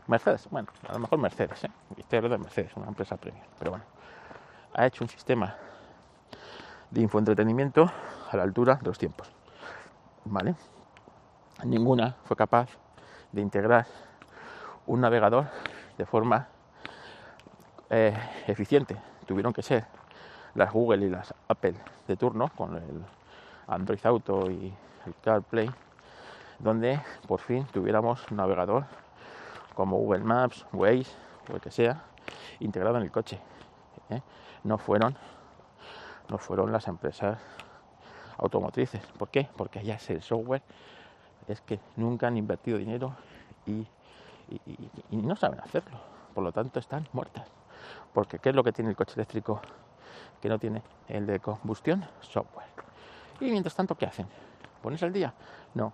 Mercedes, 0.06 0.48
bueno, 0.50 0.68
a 0.88 0.92
lo 0.94 0.98
mejor 0.98 1.18
Mercedes, 1.18 1.64
¿eh? 1.64 1.70
estoy 1.96 2.16
hablando 2.16 2.38
de 2.38 2.44
Mercedes, 2.44 2.72
una 2.76 2.88
empresa 2.88 3.16
premium, 3.16 3.44
pero 3.58 3.70
bueno, 3.70 3.84
ha 4.74 4.86
hecho 4.86 5.04
un 5.04 5.08
sistema 5.08 5.56
de 6.90 7.00
infoentretenimiento 7.00 7.90
a 8.30 8.36
la 8.36 8.44
altura 8.44 8.76
de 8.76 8.86
los 8.86 8.98
tiempos, 8.98 9.30
¿vale? 10.24 10.54
Ninguna 11.64 12.16
fue 12.24 12.36
capaz 12.36 12.68
de 13.32 13.40
integrar 13.40 13.86
un 14.86 15.00
navegador 15.00 15.46
de 15.98 16.06
forma 16.06 16.48
eh, 17.90 18.16
eficiente. 18.46 18.96
Tuvieron 19.26 19.52
que 19.52 19.62
ser 19.62 19.84
las 20.54 20.72
Google 20.72 21.06
y 21.06 21.10
las 21.10 21.34
Apple 21.48 21.74
de 22.06 22.16
turno 22.16 22.48
con 22.56 22.76
el 22.76 23.04
Android 23.66 24.00
Auto 24.04 24.50
y 24.50 24.72
el 25.06 25.14
CarPlay, 25.22 25.70
donde 26.58 27.00
por 27.26 27.40
fin 27.40 27.66
tuviéramos 27.72 28.30
un 28.30 28.36
navegador 28.36 28.84
como 29.74 29.98
Google 29.98 30.24
Maps, 30.24 30.66
Waze 30.72 31.10
o 31.50 31.56
el 31.56 31.60
que 31.60 31.70
sea, 31.70 32.04
integrado 32.60 32.96
en 32.96 33.02
el 33.02 33.10
coche. 33.10 33.40
¿eh? 34.08 34.22
No 34.64 34.78
fueron, 34.78 35.16
no 36.28 36.38
fueron 36.38 36.72
las 36.72 36.86
empresas 36.88 37.38
automotrices. 38.40 39.02
¿Por 39.18 39.28
qué? 39.28 39.48
Porque 39.56 39.78
allá 39.78 39.94
es 39.94 40.10
el 40.10 40.22
software, 40.22 40.62
es 41.48 41.60
que 41.60 41.78
nunca 41.96 42.26
han 42.26 42.36
invertido 42.36 42.78
dinero 42.78 43.14
y, 43.66 43.86
no 45.10 45.36
saben 45.36 45.60
hacerlo. 45.60 45.98
Por 46.34 46.42
lo 46.42 46.52
tanto, 46.52 46.80
están 46.80 47.06
muertas. 47.12 47.46
Porque 48.12 48.38
¿qué 48.38 48.48
es 48.50 48.54
lo 48.54 48.64
que 48.64 48.72
tiene 48.72 48.90
el 48.90 48.96
coche 48.96 49.14
eléctrico 49.14 49.60
que 50.40 50.48
no 50.48 50.58
tiene 50.58 50.82
el 51.08 51.26
de 51.26 51.38
combustión? 51.38 52.04
Software. 52.20 52.66
Y 53.40 53.50
mientras 53.50 53.74
tanto, 53.74 53.94
¿qué 53.94 54.06
hacen? 54.06 54.26
¿Pones 54.82 55.02
al 55.02 55.12
día? 55.12 55.32
No. 55.74 55.92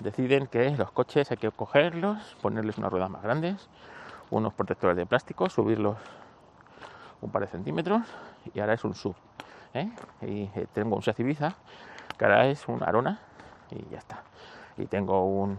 Deciden 0.00 0.46
que 0.46 0.70
los 0.70 0.90
coches 0.90 1.30
hay 1.30 1.36
que 1.36 1.50
cogerlos, 1.50 2.36
ponerles 2.40 2.78
unas 2.78 2.90
ruedas 2.90 3.10
más 3.10 3.22
grandes, 3.22 3.68
unos 4.30 4.54
protectores 4.54 4.96
de 4.96 5.06
plástico, 5.06 5.48
subirlos 5.48 5.96
un 7.20 7.30
par 7.30 7.42
de 7.42 7.48
centímetros 7.48 8.02
y 8.52 8.60
ahora 8.60 8.74
es 8.74 8.84
un 8.84 8.94
sub. 8.94 9.14
¿Eh? 9.74 9.90
Y 10.22 10.50
eh, 10.54 10.66
tengo 10.72 10.96
un 10.96 11.02
Seat 11.02 11.20
Ibiza, 11.20 11.54
que 12.16 12.24
ahora 12.24 12.46
es 12.46 12.66
un 12.68 12.82
Arona 12.82 13.20
y 13.70 13.88
ya 13.90 13.98
está. 13.98 14.22
Y 14.76 14.86
tengo 14.86 15.24
un, 15.24 15.58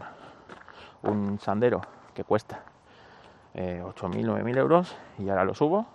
un 1.03 1.39
Sandero 1.39 1.81
que 2.13 2.23
cuesta 2.23 2.61
eh, 3.53 3.83
8.000, 3.83 4.25
9.000 4.25 4.57
euros 4.57 4.95
y 5.19 5.29
ahora 5.29 5.45
lo 5.45 5.53
subo 5.53 5.85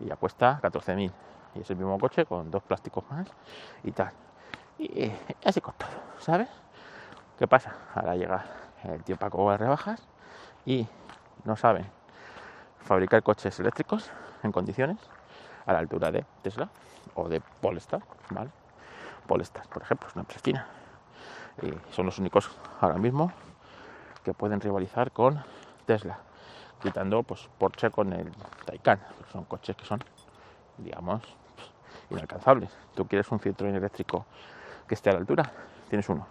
y 0.00 0.06
ya 0.06 0.16
cuesta 0.16 0.60
14.000. 0.62 1.12
Y 1.54 1.60
es 1.60 1.70
el 1.70 1.76
mismo 1.76 1.98
coche 1.98 2.24
con 2.24 2.50
dos 2.50 2.62
plásticos 2.62 3.04
más 3.10 3.28
y 3.84 3.92
tal. 3.92 4.12
Y 4.78 5.04
eh, 5.04 5.16
así 5.44 5.60
con 5.60 5.74
todo, 5.74 5.90
¿sabes? 6.18 6.48
¿Qué 7.38 7.46
pasa? 7.46 7.74
Ahora 7.94 8.16
llega 8.16 8.44
el 8.84 9.02
tiempo 9.04 9.20
para 9.20 9.30
cobrar 9.30 9.60
rebajas 9.60 10.02
y 10.64 10.86
no 11.44 11.56
saben 11.56 11.86
fabricar 12.80 13.22
coches 13.22 13.58
eléctricos 13.60 14.10
en 14.42 14.52
condiciones 14.52 14.98
a 15.66 15.72
la 15.72 15.78
altura 15.78 16.10
de 16.10 16.24
Tesla 16.42 16.68
o 17.14 17.28
de 17.28 17.40
Polestar, 17.40 18.02
¿vale? 18.30 18.50
Polestar, 19.26 19.66
por 19.68 19.82
ejemplo, 19.82 20.08
es 20.08 20.14
una 20.14 20.22
empresa 20.22 20.66
son 21.90 22.06
los 22.06 22.18
únicos 22.18 22.50
ahora 22.80 22.96
mismo 22.96 23.32
que 24.24 24.32
pueden 24.32 24.60
rivalizar 24.60 25.12
con 25.12 25.42
Tesla, 25.86 26.18
quitando 26.80 27.22
pues 27.22 27.48
Porsche 27.58 27.90
con 27.90 28.12
el 28.12 28.32
Taycan, 28.64 29.00
son 29.32 29.44
coches 29.44 29.76
que 29.76 29.84
son, 29.84 30.00
digamos, 30.78 31.22
inalcanzables. 32.10 32.70
Tú 32.94 33.06
quieres 33.06 33.30
un 33.30 33.40
Citroën 33.40 33.74
eléctrico 33.74 34.26
que 34.86 34.94
esté 34.94 35.10
a 35.10 35.14
la 35.14 35.18
altura, 35.18 35.50
tienes 35.88 36.08
uno. 36.08 36.26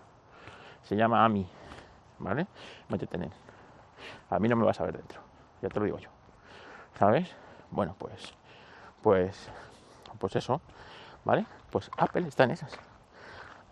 Se 0.84 0.96
llama 0.96 1.24
AMI, 1.26 1.48
¿vale? 2.20 2.48
Métete 2.90 3.18
en 3.18 3.24
él. 3.24 3.32
A 4.30 4.40
mí 4.40 4.48
no 4.48 4.56
me 4.56 4.66
vas 4.66 4.80
a 4.80 4.86
ver 4.86 4.98
dentro, 4.98 5.22
ya 5.62 5.70
te 5.70 5.80
lo 5.80 5.86
digo 5.86 6.00
yo. 6.00 6.10
¿Sabes? 6.98 7.30
Bueno, 7.70 7.96
pues, 7.98 8.34
pues 9.02 9.50
pues 10.22 10.36
eso, 10.36 10.62
¿vale? 11.26 11.46
Pues 11.72 11.90
Apple 11.98 12.28
está 12.28 12.44
en 12.44 12.52
esas. 12.52 12.72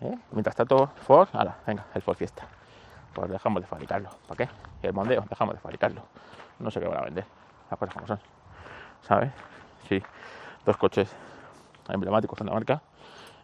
¿eh? 0.01 0.17
Mientras 0.31 0.55
tanto, 0.55 0.87
Ford, 0.87 1.29
ala, 1.33 1.57
venga, 1.65 1.85
el 1.93 2.01
Ford 2.01 2.17
Fiesta. 2.17 2.43
Pues 3.13 3.29
dejamos 3.29 3.61
de 3.61 3.67
fabricarlo. 3.67 4.09
¿Para 4.27 4.45
qué? 4.45 4.49
el 4.81 4.93
Mondeo, 4.93 5.23
dejamos 5.29 5.53
de 5.55 5.61
fabricarlo. 5.61 6.01
No 6.57 6.71
sé 6.71 6.79
qué 6.79 6.87
van 6.87 6.97
a 6.97 7.01
vender. 7.03 7.25
Las 7.69 7.79
cosas 7.79 7.93
como 7.93 8.07
son. 8.07 8.19
¿Sabes? 9.03 9.31
Sí, 9.87 10.01
dos 10.65 10.75
coches 10.77 11.15
emblemáticos 11.87 12.37
de 12.39 12.45
la 12.45 12.51
marca, 12.51 12.81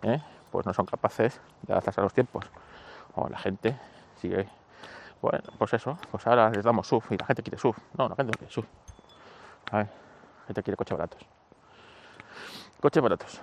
¿eh? 0.01 0.21
pues 0.51 0.65
no 0.65 0.73
son 0.73 0.85
capaces 0.85 1.39
de 1.61 1.73
adaptarse 1.73 2.01
a 2.01 2.03
los 2.03 2.13
tiempos. 2.13 2.45
O 3.15 3.29
la 3.29 3.37
gente 3.37 3.77
sigue. 4.15 4.49
Bueno, 5.21 5.43
pues 5.57 5.73
eso, 5.73 5.97
pues 6.11 6.25
ahora 6.27 6.49
les 6.49 6.63
damos 6.63 6.87
SUV 6.87 7.03
y 7.11 7.17
la 7.17 7.25
gente 7.27 7.43
quiere 7.43 7.57
SUV. 7.57 7.75
No, 7.97 8.09
la 8.09 8.15
gente 8.15 8.31
no 8.31 8.37
quiere 8.37 8.51
SUV. 8.51 8.65
¿Sabes? 9.69 9.87
La 9.87 10.47
gente 10.47 10.63
quiere 10.63 10.77
coches 10.77 10.97
baratos. 10.97 11.34
Coches 12.81 13.01
baratos. 13.01 13.41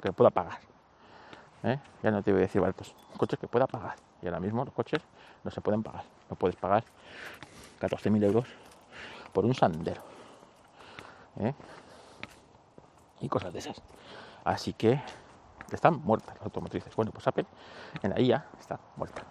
Que 0.00 0.12
pueda 0.12 0.30
pagar. 0.30 0.58
¿eh? 1.62 1.78
Ya 2.02 2.10
no 2.10 2.22
te 2.22 2.32
voy 2.32 2.40
a 2.40 2.42
decir 2.42 2.60
baratos. 2.60 2.94
Coches 3.16 3.38
que 3.38 3.48
pueda 3.48 3.66
pagar. 3.66 3.96
Y 4.22 4.26
ahora 4.26 4.40
mismo 4.40 4.64
los 4.64 4.74
coches 4.74 5.00
no 5.44 5.50
se 5.50 5.60
pueden 5.60 5.82
pagar. 5.82 6.04
No 6.30 6.36
puedes 6.36 6.56
pagar 6.56 6.84
14.000 7.80 8.24
euros 8.24 8.46
por 9.32 9.44
un 9.44 9.54
sandero. 9.54 10.02
¿eh? 11.40 11.54
Y 13.20 13.28
cosas 13.28 13.52
de 13.52 13.58
esas. 13.58 13.80
Así 14.44 14.72
que 14.72 15.00
están 15.72 16.02
muertas 16.02 16.34
las 16.36 16.44
automotrices. 16.44 16.94
Bueno, 16.94 17.10
pues 17.12 17.26
Apple 17.26 17.46
en 18.02 18.10
la 18.10 18.20
IA 18.20 18.46
está 18.58 18.78
muerta. 18.96 19.22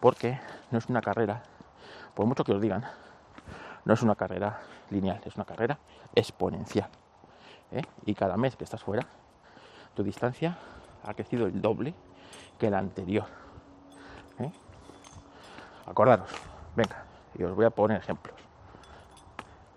Porque 0.00 0.40
no 0.70 0.78
es 0.78 0.86
una 0.86 1.02
carrera, 1.02 1.42
por 2.14 2.26
mucho 2.26 2.42
que 2.42 2.52
os 2.52 2.60
digan, 2.60 2.84
no 3.84 3.94
es 3.94 4.02
una 4.02 4.14
carrera 4.14 4.60
lineal, 4.90 5.20
es 5.24 5.36
una 5.36 5.44
carrera 5.44 5.78
exponencial. 6.14 6.88
¿Eh? 7.72 7.82
y 8.04 8.14
cada 8.14 8.36
mes 8.36 8.56
que 8.56 8.64
estás 8.64 8.82
fuera, 8.82 9.06
tu 9.94 10.02
distancia 10.02 10.56
ha 11.04 11.14
crecido 11.14 11.46
el 11.46 11.60
doble 11.60 11.94
que 12.58 12.70
la 12.70 12.78
anterior. 12.78 13.26
¿eh? 14.38 14.50
Acordaros, 15.86 16.30
venga, 16.76 17.04
y 17.34 17.42
os 17.42 17.54
voy 17.54 17.64
a 17.64 17.70
poner 17.70 17.98
ejemplos 17.98 18.34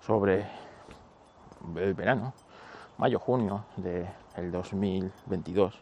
sobre 0.01 0.45
el 1.75 1.93
verano, 1.93 2.33
mayo, 2.97 3.19
junio 3.19 3.65
del 3.77 4.51
2022, 4.51 5.79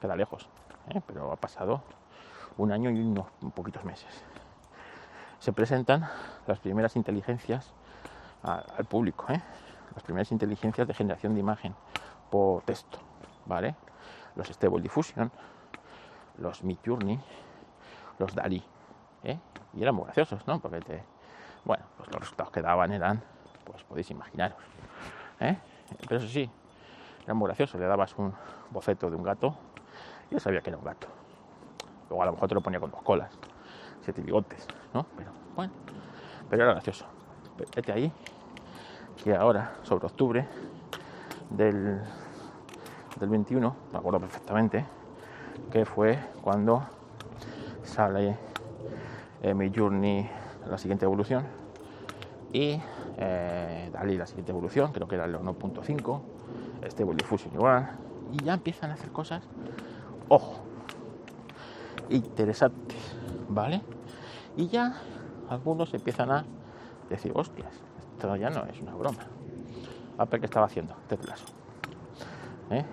queda 0.00 0.16
lejos, 0.16 0.48
¿eh? 0.88 1.00
pero 1.06 1.32
ha 1.32 1.36
pasado 1.36 1.82
un 2.56 2.72
año 2.72 2.90
y 2.90 3.00
unos 3.00 3.26
poquitos 3.54 3.84
meses. 3.84 4.24
Se 5.38 5.52
presentan 5.52 6.08
las 6.46 6.58
primeras 6.60 6.96
inteligencias 6.96 7.72
al 8.42 8.84
público. 8.84 9.26
Las 9.94 10.02
primeras 10.02 10.30
inteligencias 10.32 10.86
de 10.86 10.94
generación 10.94 11.34
de 11.34 11.40
imagen 11.40 11.74
por 12.30 12.62
texto, 12.62 12.98
¿vale? 13.46 13.74
Los 14.36 14.48
Stable 14.48 14.80
Diffusion, 14.80 15.30
los 16.38 16.64
Midjourney, 16.64 17.20
los 18.18 18.34
DALI, 18.34 18.64
¿eh? 19.24 19.38
Y 19.74 19.82
eran 19.82 19.94
muy 19.94 20.04
graciosos, 20.04 20.46
¿no? 20.46 20.60
Porque 20.60 20.80
te, 20.80 21.04
bueno, 21.64 21.84
pues 21.96 22.10
los 22.10 22.20
resultados 22.20 22.52
que 22.52 22.62
daban 22.62 22.92
eran, 22.92 23.22
pues 23.64 23.82
podéis 23.84 24.10
imaginaros, 24.10 24.58
¿eh? 25.40 25.58
Pero 26.08 26.16
eso 26.16 26.28
sí, 26.28 26.50
era 27.24 27.34
muy 27.34 27.46
gracioso, 27.46 27.78
le 27.78 27.86
dabas 27.86 28.16
un 28.16 28.34
boceto 28.70 29.10
de 29.10 29.16
un 29.16 29.22
gato 29.22 29.54
y 30.30 30.34
yo 30.34 30.40
sabía 30.40 30.60
que 30.60 30.70
era 30.70 30.78
un 30.78 30.84
gato. 30.84 31.08
Luego 32.08 32.22
a 32.22 32.26
lo 32.26 32.32
mejor 32.32 32.48
te 32.48 32.54
lo 32.54 32.60
ponía 32.60 32.80
con 32.80 32.90
dos 32.90 33.02
colas, 33.02 33.30
siete 34.00 34.22
bigotes, 34.22 34.66
¿no? 34.92 35.06
Pero 35.16 35.30
bueno, 35.54 35.72
pero 36.48 36.64
era 36.64 36.72
gracioso. 36.72 37.06
vete 37.74 37.92
ahí, 37.92 38.12
que 39.22 39.34
ahora, 39.34 39.74
sobre 39.82 40.06
octubre 40.06 40.46
del, 41.50 42.00
del 43.18 43.28
21, 43.28 43.76
me 43.92 43.98
acuerdo 43.98 44.20
perfectamente, 44.20 44.84
que 45.70 45.84
fue 45.84 46.18
cuando 46.42 46.82
sale 47.82 48.36
eh, 49.42 49.54
mi 49.54 49.70
Journey, 49.74 50.28
la 50.68 50.78
siguiente 50.78 51.04
evolución, 51.04 51.44
y 52.52 52.80
eh, 53.16 53.90
Dalí, 53.92 54.16
la 54.16 54.26
siguiente 54.26 54.52
evolución, 54.52 54.92
creo 54.92 55.08
que 55.08 55.14
era 55.14 55.24
el 55.24 55.34
1.5, 55.34 56.20
Stable 56.88 57.14
Diffusion 57.14 57.54
igual, 57.54 57.90
y 58.32 58.42
ya 58.44 58.54
empiezan 58.54 58.90
a 58.90 58.94
hacer 58.94 59.10
cosas, 59.10 59.42
ojo, 60.28 60.60
interesantes, 62.10 62.98
¿vale? 63.48 63.82
Y 64.56 64.68
ya 64.68 64.94
algunos 65.48 65.92
empiezan 65.94 66.30
a 66.30 66.44
decir, 67.08 67.32
hostias, 67.34 67.72
ya 68.36 68.50
no 68.50 68.64
es 68.64 68.80
una 68.80 68.94
broma. 68.94 69.18
Apple 70.18 70.40
que 70.40 70.46
estaba 70.46 70.66
haciendo, 70.66 70.94
Ted 71.08 71.20
Lasso. 71.24 71.46
¿Eh? 72.70 72.84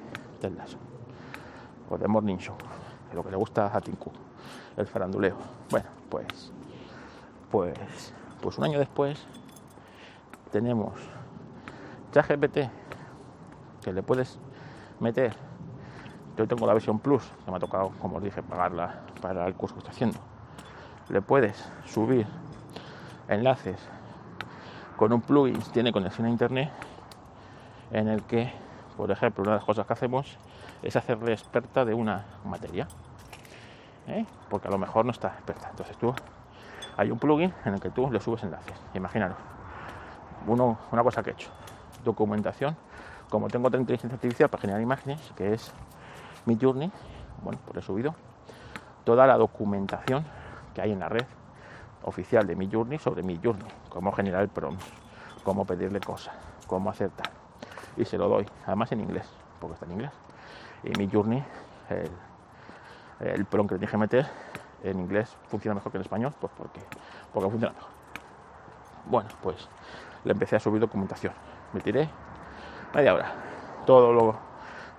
O 1.89 1.97
The 1.97 2.07
Morning 2.07 2.37
Show, 2.37 2.55
lo 3.13 3.23
que 3.23 3.31
le 3.31 3.37
gusta 3.37 3.75
a 3.75 3.81
Tinku, 3.81 4.11
el 4.77 4.87
faranduleo. 4.87 5.35
Bueno, 5.69 5.87
pues, 6.09 6.51
pues, 7.51 8.13
pues 8.41 8.57
un 8.57 8.63
año 8.63 8.79
después 8.79 9.25
tenemos 10.51 10.93
ChatGPT 12.11 12.57
que 13.83 13.93
le 13.93 14.01
puedes 14.01 14.39
meter. 14.99 15.35
Yo 16.37 16.47
tengo 16.47 16.65
la 16.65 16.73
versión 16.73 16.99
Plus, 16.99 17.23
que 17.43 17.51
me 17.51 17.57
ha 17.57 17.59
tocado, 17.59 17.91
como 18.01 18.17
os 18.17 18.23
dije, 18.23 18.41
pagarla 18.41 19.01
para 19.21 19.45
el 19.45 19.55
curso 19.55 19.75
que 19.75 19.79
estoy 19.79 19.93
haciendo. 19.93 20.19
Le 21.09 21.21
puedes 21.21 21.69
subir 21.85 22.25
enlaces 23.27 23.77
con 24.99 25.13
un 25.13 25.21
plugin, 25.21 25.57
tiene 25.71 25.93
conexión 25.93 26.27
a 26.27 26.29
internet, 26.29 26.69
en 27.89 28.09
el 28.09 28.23
que, 28.23 28.51
por 28.97 29.09
ejemplo, 29.09 29.43
una 29.43 29.53
de 29.53 29.57
las 29.59 29.65
cosas 29.65 29.87
que 29.87 29.93
hacemos 29.93 30.37
es 30.83 30.93
hacerle 30.97 31.31
experta 31.31 31.85
de 31.85 31.93
una 31.93 32.25
materia. 32.43 32.85
¿eh? 34.07 34.25
Porque 34.49 34.67
a 34.67 34.71
lo 34.71 34.77
mejor 34.77 35.05
no 35.05 35.11
está 35.11 35.29
experta. 35.29 35.69
Entonces 35.69 35.95
tú 35.95 36.13
hay 36.97 37.11
un 37.11 37.17
plugin 37.17 37.53
en 37.63 37.75
el 37.75 37.79
que 37.79 37.91
tú 37.91 38.11
le 38.11 38.19
subes 38.19 38.43
enlaces. 38.43 38.75
Imaginaros, 38.93 39.37
uno, 40.45 40.77
una 40.91 41.01
cosa 41.01 41.23
que 41.23 41.29
he 41.29 41.33
hecho, 41.33 41.49
documentación, 42.03 42.75
como 43.29 43.47
tengo 43.47 43.69
otra 43.69 43.79
inteligencia 43.79 44.15
artificial 44.15 44.49
para 44.49 44.59
generar 44.59 44.81
imágenes, 44.81 45.21
que 45.37 45.53
es 45.53 45.73
mi 46.45 46.57
journey, 46.61 46.91
bueno, 47.41 47.57
pues 47.65 47.77
he 47.77 47.81
subido 47.87 48.15
toda 49.05 49.25
la 49.27 49.37
documentación 49.37 50.25
que 50.75 50.81
hay 50.81 50.91
en 50.91 50.99
la 50.99 51.07
red 51.07 51.25
oficial 52.03 52.47
de 52.47 52.55
mi 52.55 52.69
journey 52.71 52.99
sobre 52.99 53.23
mi 53.23 53.39
journey, 53.43 53.67
cómo 53.89 54.11
generar 54.11 54.41
el 54.41 54.49
prompt, 54.49 54.81
cómo 55.43 55.65
pedirle 55.65 55.99
cosas, 55.99 56.33
cómo 56.67 56.89
hacer 56.89 57.09
tal. 57.11 57.31
Y 57.97 58.05
se 58.05 58.17
lo 58.17 58.29
doy, 58.29 58.47
además 58.65 58.91
en 58.91 59.01
inglés, 59.01 59.29
porque 59.59 59.73
está 59.73 59.85
en 59.85 59.91
inglés. 59.93 60.11
Y 60.83 60.97
mi 60.97 61.09
journey, 61.09 61.43
el, 61.89 62.11
el 63.27 63.45
que 63.45 63.73
le 63.75 63.79
dije 63.79 63.97
meter, 63.97 64.25
en 64.83 64.99
inglés 64.99 65.35
funciona 65.47 65.75
mejor 65.75 65.91
que 65.91 65.97
en 65.97 66.01
español, 66.03 66.33
pues 66.39 66.51
porque, 66.57 66.79
porque 67.33 67.49
funciona 67.49 67.73
mejor. 67.73 67.89
Bueno, 69.05 69.29
pues 69.41 69.67
le 70.23 70.31
empecé 70.31 70.55
a 70.55 70.59
subir 70.59 70.79
documentación. 70.79 71.33
Me 71.73 71.81
tiré 71.81 72.09
media 72.93 73.13
hora. 73.13 73.31
Todo 73.85 74.13
lo 74.13 74.35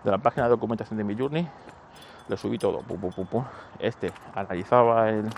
de 0.04 0.11
la 0.11 0.19
página 0.19 0.45
de 0.45 0.50
documentación 0.50 0.97
de 0.99 1.04
mi 1.04 1.16
journey, 1.16 1.49
lo 2.31 2.37
subí 2.37 2.59
todo. 2.59 2.83
Este 3.79 4.13
analizaba 4.35 5.11
el, 5.11 5.29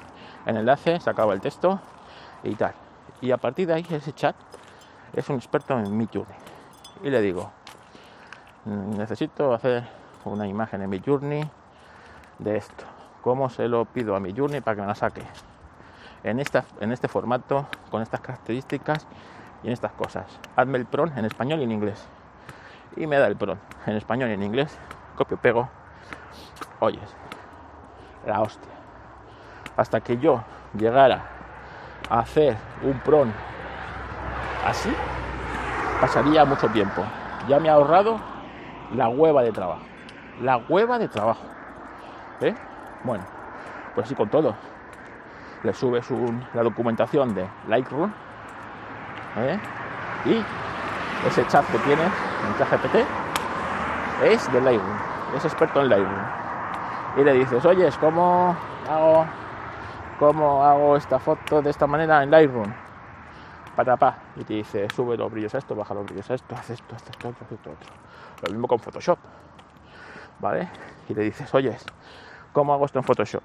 enlace, 0.47 1.01
sacaba 1.01 1.35
el 1.35 1.41
texto 1.41 1.81
y 2.45 2.55
tal. 2.55 2.75
Y 3.21 3.31
a 3.31 3.37
partir 3.37 3.67
de 3.67 3.75
ahí 3.75 3.87
ese 3.91 4.13
chat 4.13 4.37
es 5.13 5.29
un 5.29 5.37
experto 5.37 5.79
en 5.79 5.97
mi 5.97 6.07
journey. 6.07 6.37
Y 7.03 7.11
le 7.11 7.21
digo, 7.21 7.51
necesito 8.65 9.53
hacer 9.53 9.85
una 10.25 10.47
imagen 10.47 10.83
en 10.83 10.91
mi 10.91 11.01
journey 11.05 11.49
de 12.39 12.57
esto 12.57 12.85
cómo 13.23 13.49
se 13.49 13.69
lo 13.69 13.87
pido 13.87 14.15
a 14.15 14.21
mi 14.21 14.35
Journey 14.37 14.61
para 14.61 14.75
que 14.75 14.81
me 14.83 14.89
la 14.89 14.95
saque 14.95 15.23
en, 16.25 16.41
esta, 16.41 16.65
en 16.81 16.93
este 16.93 17.09
formato, 17.09 17.67
con 17.91 18.03
estas 18.03 18.21
características 18.21 19.07
y 19.63 19.69
en 19.69 19.73
estas 19.73 19.93
cosas. 19.93 20.27
Hazme 20.57 20.79
el 20.79 20.87
PRON 20.87 21.17
en 21.17 21.25
español 21.25 21.61
y 21.61 21.65
en 21.65 21.73
inglés. 21.73 22.07
Y 22.97 23.07
me 23.07 23.17
da 23.17 23.27
el 23.29 23.37
PRON 23.37 23.59
en 23.87 23.97
español 23.97 24.31
y 24.31 24.35
en 24.35 24.43
inglés. 24.43 24.77
Copio, 25.17 25.39
pego. 25.39 25.69
Oyes, 26.85 27.17
la 28.27 28.41
hostia. 28.41 28.73
Hasta 29.77 30.01
que 30.01 30.19
yo 30.19 30.43
llegara 30.77 31.23
a 32.11 32.19
hacer 32.19 32.57
un 32.83 32.99
PRON 32.99 33.33
así, 34.67 34.93
pasaría 36.01 36.45
mucho 36.45 36.69
tiempo. 36.71 37.05
Ya 37.47 37.61
me 37.61 37.69
ha 37.69 37.75
ahorrado 37.75 38.19
la 38.97 39.09
hueva 39.09 39.45
de 39.45 39.53
trabajo. 39.53 39.83
La 40.41 40.57
hueva 40.57 40.99
de 40.99 41.07
trabajo. 41.07 41.45
¿Eh? 42.41 42.53
Bueno, 43.05 43.23
pues 43.95 44.07
así 44.07 44.17
con 44.17 44.29
todo. 44.29 44.57
Le 45.63 45.73
subes 45.75 46.11
la 46.53 46.65
documentación 46.65 47.33
de 47.33 47.49
Lightroom 47.69 48.13
¿eh? 49.37 49.61
y 50.25 50.45
ese 51.29 51.47
chat 51.47 51.65
que 51.71 51.79
tienes 51.79 52.11
en 52.45 52.59
ChatGPT 52.59 53.07
es 54.25 54.53
de 54.53 54.61
Lightroom, 54.61 54.99
es 55.37 55.45
experto 55.45 55.81
en 55.81 55.89
Lightroom. 55.89 56.42
Y 57.17 57.25
le 57.25 57.33
dices, 57.35 57.65
oye, 57.65 57.89
¿cómo 58.01 58.57
hago, 58.89 59.27
cómo 60.19 60.65
hago 60.65 60.97
esta 60.97 61.19
foto 61.19 61.61
de 61.61 61.71
esta 61.71 61.87
manera 61.87 62.23
en 62.23 62.31
Lightroom? 62.31 62.73
Patapá. 63.77 64.17
Y 64.37 64.45
te 64.45 64.55
dice, 64.55 64.89
sube 64.91 65.17
los 65.17 65.31
brillos 65.31 65.55
a 65.55 65.59
esto, 65.59 65.75
baja 65.75 65.95
los 65.95 66.05
brillos 66.05 66.31
a 66.31 66.35
esto, 66.35 66.55
haz 66.55 66.71
esto, 66.71 66.95
haz 66.95 67.09
esto, 67.09 67.29
haz 67.29 67.53
esto, 67.53 67.71
otro. 67.71 67.93
Lo 68.43 68.51
mismo 68.51 68.69
con 68.69 68.79
Photoshop. 68.79 69.19
¿Vale? 70.41 70.69
Y 71.09 71.15
le 71.15 71.23
dices, 71.23 71.53
oye, 71.55 71.77
¿Cómo 72.53 72.75
hago 72.75 72.85
esto 72.85 72.99
en 72.99 73.05
Photoshop? 73.05 73.43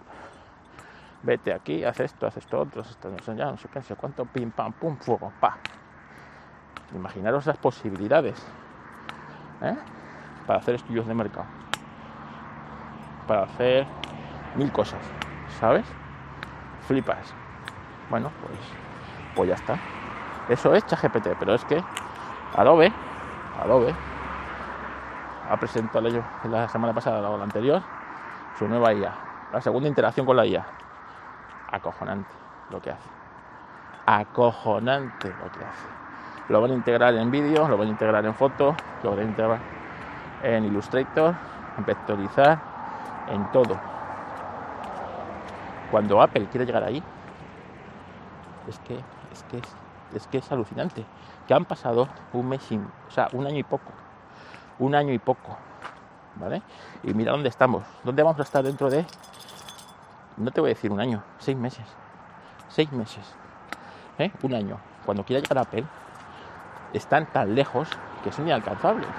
Vete 1.24 1.54
aquí, 1.54 1.84
haz 1.84 2.00
esto, 2.02 2.28
haz 2.28 2.36
esto 2.38 2.60
otro, 2.60 2.82
esto, 2.82 3.10
no 3.10 3.20
sé 3.20 3.36
ya, 3.36 3.46
no 3.46 3.58
sé 3.58 3.70
qué, 3.70 3.82
sé 3.82 3.96
cuánto, 3.96 4.26
pim, 4.26 4.52
pam, 4.52 4.74
pum, 4.74 4.98
fuego, 4.98 5.32
pa. 5.40 5.58
Imaginaros 6.94 7.46
las 7.46 7.58
posibilidades 7.58 8.38
¿eh? 9.62 9.76
para 10.46 10.60
hacer 10.60 10.76
estudios 10.76 11.08
de 11.08 11.14
mercado, 11.14 11.46
para 13.28 13.44
hacer 13.44 13.86
mil 14.56 14.72
cosas, 14.72 15.02
¿sabes? 15.60 15.86
Flipas. 16.88 17.34
Bueno, 18.10 18.32
pues, 18.42 18.58
pues 19.36 19.50
ya 19.50 19.56
está. 19.56 19.78
Eso 20.50 20.74
es 20.74 20.86
ChatGPT, 20.86 21.28
pero 21.38 21.54
es 21.54 21.64
que 21.66 21.84
Adobe, 22.56 22.92
Adobe, 23.62 23.94
ha 25.50 25.58
presentado 25.58 26.10
la 26.50 26.70
semana 26.70 26.94
pasada 26.94 27.30
o 27.30 27.38
la 27.38 27.44
anterior 27.44 27.82
su 28.58 28.68
nueva 28.68 28.94
IA, 28.94 29.14
la 29.54 29.62
segunda 29.62 29.88
interacción 29.88 30.26
con 30.26 30.36
la 30.36 30.46
IA. 30.46 30.66
Acojonante 31.72 32.32
lo 32.72 32.82
que 32.82 32.92
hace. 32.92 33.10
Acojonante 34.06 35.28
lo 35.28 35.52
que 35.52 35.66
hace. 35.66 35.88
Lo 36.50 36.62
van 36.62 36.72
a 36.72 36.74
integrar 36.74 37.14
en 37.14 37.30
vídeo, 37.30 37.68
lo 37.68 37.78
van 37.78 37.88
a 37.88 37.92
integrar 37.92 38.26
en 38.26 38.34
fotos, 38.34 38.76
lo 39.04 39.12
van 39.12 39.20
a 39.20 39.24
integrar 39.24 39.60
en 40.44 40.66
Illustrator, 40.66 41.36
en 41.78 41.86
vectorizar, 41.86 42.58
en 43.30 43.52
todo. 43.52 43.80
Cuando 45.92 46.22
Apple 46.22 46.48
quiere 46.52 46.66
llegar 46.66 46.84
ahí, 46.84 47.02
es 48.68 48.80
que 48.80 48.96
es 49.32 49.44
que 49.44 49.62
es, 50.16 50.28
que 50.28 50.38
es 50.40 50.52
alucinante. 50.52 51.06
Que 51.48 51.54
han 51.54 51.66
pasado 51.66 52.08
un 52.34 52.50
mes, 52.50 52.62
sin, 52.64 52.82
o 52.82 53.12
sea, 53.12 53.30
un 53.34 53.48
año 53.48 53.58
y 53.58 53.64
poco. 53.64 53.92
Un 54.80 54.96
año 54.96 55.14
y 55.14 55.20
poco 55.20 55.58
¿vale? 56.40 56.62
Y 57.04 57.14
mira 57.14 57.32
dónde 57.32 57.50
estamos. 57.50 57.84
¿Dónde 58.04 58.24
vamos 58.24 58.40
a 58.40 58.44
estar 58.44 58.64
dentro 58.64 58.90
de, 58.90 59.06
no 60.38 60.52
te 60.52 60.62
voy 60.62 60.72
a 60.72 60.74
decir 60.74 60.92
un 60.92 61.00
año, 61.00 61.24
seis 61.40 61.58
meses? 61.58 61.86
Seis 62.70 62.92
meses. 62.92 63.26
¿eh? 64.20 64.32
Un 64.44 64.54
año. 64.54 64.78
Cuando 65.06 65.24
quiera 65.24 65.42
llegar 65.42 65.58
a 65.60 65.62
Apple, 65.62 65.86
están 66.94 67.26
tan 67.28 67.56
lejos 67.56 67.90
que 68.24 68.32
son 68.32 68.46
inalcanzables. 68.48 69.10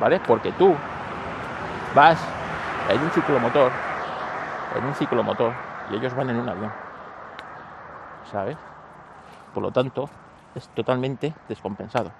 ¿Vale? 0.00 0.20
Porque 0.20 0.52
tú 0.52 0.74
vas 1.94 2.18
en 2.88 3.02
un 3.02 3.10
ciclomotor, 3.10 3.72
en 4.76 4.84
un 4.84 4.94
ciclomotor, 4.94 5.54
y 5.90 5.96
ellos 5.96 6.14
van 6.14 6.30
en 6.30 6.38
un 6.38 6.48
avión. 6.48 6.72
¿Sabes? 8.30 8.56
Por 9.52 9.62
lo 9.62 9.70
tanto, 9.70 10.10
es 10.54 10.68
totalmente 10.68 11.34
descompensado. 11.48 12.10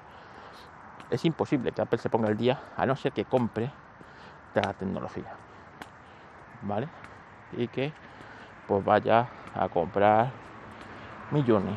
Es 1.10 1.24
imposible 1.24 1.72
que 1.72 1.82
Apple 1.82 1.98
se 1.98 2.08
ponga 2.08 2.28
el 2.28 2.36
día 2.36 2.60
a 2.76 2.86
no 2.86 2.96
ser 2.96 3.12
que 3.12 3.24
compre 3.24 3.70
la 4.54 4.72
tecnología. 4.72 5.32
¿Vale? 6.62 6.88
Y 7.52 7.68
que 7.68 7.92
pues 8.66 8.84
vaya 8.84 9.28
a 9.54 9.68
comprar 9.68 10.30
millones. 11.30 11.76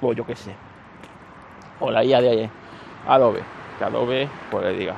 O 0.00 0.12
yo 0.12 0.26
que 0.26 0.34
sé. 0.34 0.54
O 1.80 1.90
la 1.90 2.04
IA 2.04 2.20
de 2.20 2.50
Adobe. 3.06 3.42
Que 3.78 3.84
Adobe 3.84 4.28
pues 4.50 4.64
le 4.64 4.72
diga, 4.72 4.96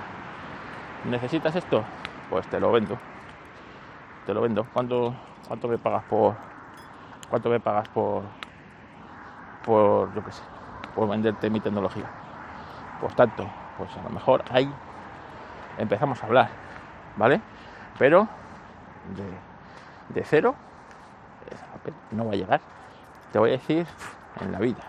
¿necesitas 1.05 1.55
esto? 1.57 1.85
Pues 2.31 2.47
te 2.49 2.61
lo 2.61 2.73
vendo. 2.73 2.99
Te 4.27 4.35
lo 4.35 4.41
vendo. 4.41 4.67
¿Cuánto, 4.73 5.15
cuánto 5.47 5.69
me 5.69 5.79
pagas 5.79 6.05
por. 6.05 6.35
¿Cuánto 7.31 7.49
me 7.49 7.61
pagas 7.61 7.89
por 7.89 8.23
por, 9.65 10.15
yo 10.15 10.25
qué 10.25 10.33
sé, 10.33 10.43
por 10.95 11.09
venderte 11.09 11.51
mi 11.51 11.61
tecnología. 11.61 12.05
Por 13.01 13.13
tanto, 13.15 13.49
pues 13.79 13.91
a 13.97 14.03
lo 14.03 14.11
mejor 14.11 14.45
ahí 14.51 14.73
empezamos 15.79 16.23
a 16.23 16.27
hablar, 16.27 16.49
¿vale? 17.17 17.41
Pero 17.99 18.29
de, 19.17 20.15
de 20.15 20.25
cero 20.25 20.55
no 22.11 22.27
va 22.27 22.33
a 22.33 22.37
llegar. 22.37 22.61
Te 23.33 23.39
voy 23.39 23.51
a 23.51 23.53
decir 23.53 23.87
en 24.41 24.53
la 24.53 24.59
vida. 24.59 24.83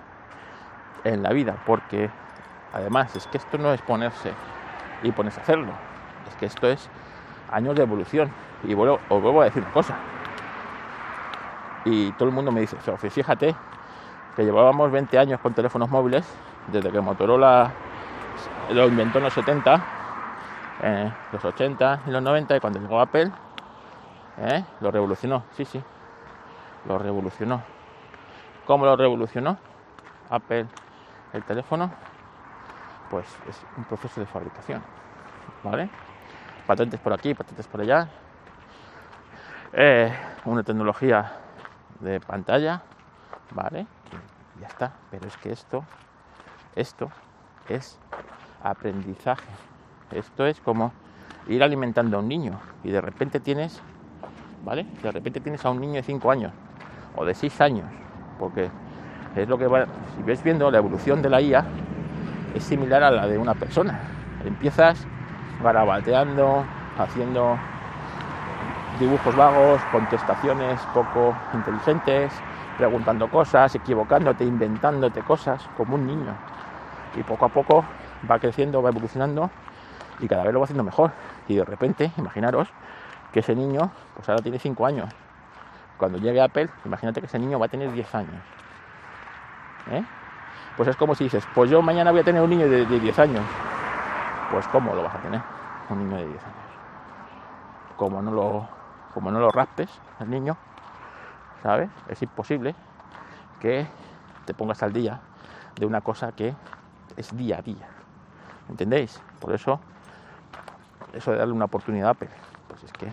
En 1.04 1.24
la 1.24 1.32
vida, 1.32 1.56
porque 1.66 2.10
además 2.74 3.16
es 3.16 3.28
que 3.28 3.38
esto 3.38 3.58
no 3.58 3.74
es 3.74 3.82
ponerse 3.82 4.34
y 5.04 5.12
ponerse 5.12 5.40
a 5.40 5.44
hacerlo. 5.44 5.74
Es 6.28 6.36
que 6.36 6.46
esto 6.46 6.68
es 6.68 6.90
años 7.56 7.76
de 7.76 7.84
evolución. 7.84 8.30
Y 8.64 8.74
bueno, 8.74 9.00
os 9.10 9.22
vuelvo 9.22 9.42
a 9.42 9.46
decir 9.46 9.64
una 9.64 9.72
cosa. 9.72 9.96
Y 11.86 12.12
todo 12.14 12.28
el 12.28 12.36
mundo 12.36 12.52
me 12.52 12.62
dice, 12.62 12.78
fíjate 13.10 13.56
que 14.36 14.44
llevábamos 14.44 14.92
20 14.92 15.18
años 15.18 15.40
con 15.40 15.54
teléfonos 15.54 15.90
móviles, 15.90 16.26
desde 16.72 16.92
que 16.92 17.00
Motorola 17.00 17.72
lo 18.72 18.88
inventó 18.88 19.20
en 19.20 19.24
los 19.26 19.34
70, 19.34 19.82
eh, 20.84 21.12
los 21.32 21.46
80 21.46 22.02
y 22.08 22.12
los 22.12 22.22
90, 22.22 22.58
y 22.58 22.60
cuando 22.60 22.80
llegó 22.80 23.00
Apple, 23.00 23.32
eh, 24.40 24.64
lo 24.82 24.92
revolucionó, 24.92 25.44
sí, 25.56 25.64
sí, 25.64 25.82
lo 26.88 26.98
revolucionó. 26.98 27.62
¿Cómo 28.66 28.86
lo 28.86 28.98
revolucionó? 28.98 29.58
Apple, 30.30 30.66
el 31.34 31.44
teléfono, 31.44 31.92
pues 33.12 33.28
es 33.48 33.62
un 33.78 33.84
proceso 33.86 34.20
de 34.20 34.26
fabricación, 34.26 34.82
¿vale? 35.64 35.88
Patentes 36.68 37.00
por 37.00 37.14
aquí, 37.14 37.34
patentes 37.34 37.68
por 37.68 37.82
allá, 37.82 38.08
eh, 39.74 40.12
una 40.46 40.64
tecnología 40.64 41.34
de 42.00 42.20
pantalla, 42.20 42.82
¿vale? 43.52 43.86
ya 44.60 44.68
está, 44.68 44.94
pero 45.12 45.28
es 45.28 45.36
que 45.38 45.52
esto, 45.52 45.84
esto 46.76 47.12
es 47.68 48.00
aprendizaje. 48.64 49.50
Esto 50.12 50.46
es 50.46 50.60
como 50.62 50.92
ir 51.48 51.62
alimentando 51.64 52.18
a 52.18 52.20
un 52.20 52.28
niño 52.28 52.60
y 52.84 52.92
de 52.92 53.02
repente 53.02 53.40
tienes, 53.40 53.82
¿vale? 54.64 54.86
De 55.04 55.12
repente 55.12 55.40
tienes 55.42 55.64
a 55.66 55.70
un 55.70 55.82
niño 55.82 55.96
de 55.96 56.04
5 56.04 56.32
años 56.32 56.52
o 57.16 57.26
de 57.26 57.34
6 57.34 57.60
años, 57.62 57.86
porque 58.40 58.70
es 59.36 59.48
lo 59.48 59.58
que 59.58 59.68
va, 59.68 59.86
si 60.16 60.24
ves 60.24 60.42
viendo 60.44 60.72
la 60.72 60.78
evolución 60.78 61.22
de 61.22 61.30
la 61.30 61.42
IA, 61.42 61.66
es 62.54 62.64
similar 62.64 63.04
a 63.04 63.12
la 63.12 63.28
de 63.28 63.38
una 63.38 63.54
persona. 63.56 64.00
Empiezas 64.44 65.06
garabateando, 65.62 66.66
haciendo 66.98 67.58
dibujos 69.00 69.36
vagos, 69.36 69.82
contestaciones 69.92 70.80
poco 70.94 71.36
inteligentes, 71.54 72.34
preguntando 72.78 73.30
cosas, 73.30 73.76
equivocándote, 73.76 74.44
inventándote 74.44 75.22
cosas, 75.22 75.68
como 75.78 75.96
un 75.96 76.08
niño. 76.08 76.34
Y 77.16 77.24
poco 77.24 77.46
a 77.46 77.50
poco 77.50 77.86
va 78.30 78.40
creciendo, 78.40 78.82
va 78.82 78.90
evolucionando 78.90 79.50
y 80.20 80.28
cada 80.28 80.44
vez 80.44 80.54
lo 80.54 80.60
va 80.60 80.66
haciendo 80.66 80.84
mejor. 80.84 81.12
Y 81.48 81.56
de 81.56 81.66
repente, 81.66 82.12
imaginaros 82.18 82.70
que 83.32 83.40
ese 83.40 83.56
niño, 83.56 83.92
pues 84.16 84.28
ahora 84.30 84.42
tiene 84.42 84.60
5 84.60 84.86
años. 84.86 85.10
Cuando 85.98 86.18
llegue 86.18 86.42
Apple, 86.42 86.70
imagínate 86.86 87.22
que 87.22 87.28
ese 87.28 87.40
niño 87.40 87.60
va 87.60 87.68
a 87.68 87.70
tener 87.70 87.92
10 87.92 88.16
años. 88.16 88.42
¿Eh? 89.92 90.04
Pues 90.76 90.90
es 90.90 90.96
como 90.98 91.16
si 91.16 91.26
dices, 91.26 91.46
pues 91.54 91.70
yo 91.70 91.82
mañana 91.82 92.12
voy 92.12 92.22
a 92.22 92.24
tener 92.24 92.42
un 92.42 92.50
niño 92.50 92.68
de, 92.68 92.86
10 92.86 93.20
años. 93.20 93.44
Pues 94.52 94.68
¿cómo 94.68 94.96
lo 94.96 95.04
vas 95.04 95.16
a 95.16 95.20
tener? 95.20 95.42
Un 95.90 96.00
niño 96.00 96.18
de 96.18 96.26
10 96.26 96.44
años. 96.44 96.56
Como 97.96 98.22
no 98.22 98.32
lo, 98.32 98.68
como 99.14 99.32
no 99.32 99.40
lo 99.40 99.50
raspes 99.50 99.90
al 100.20 100.30
niño, 100.30 100.58
¿sabes? 101.64 101.90
Es 102.10 102.22
imposible 102.22 102.76
que 103.60 103.88
te 104.46 104.54
pongas 104.54 104.84
al 104.84 104.94
día 104.94 105.20
de 105.78 105.86
una 105.86 106.02
cosa 106.02 106.32
que 106.32 106.54
es 107.18 107.36
día 107.36 107.60
a 107.60 107.62
día. 107.62 107.88
¿Entendéis? 108.70 109.22
Por 109.40 109.54
eso, 109.54 109.80
eso 111.14 111.32
de 111.32 111.38
darle 111.38 111.54
una 111.54 111.66
oportunidad 111.66 112.10
a 112.10 112.12
Apple, 112.12 112.30
pues 112.68 112.84
es 112.84 112.92
que, 112.94 113.08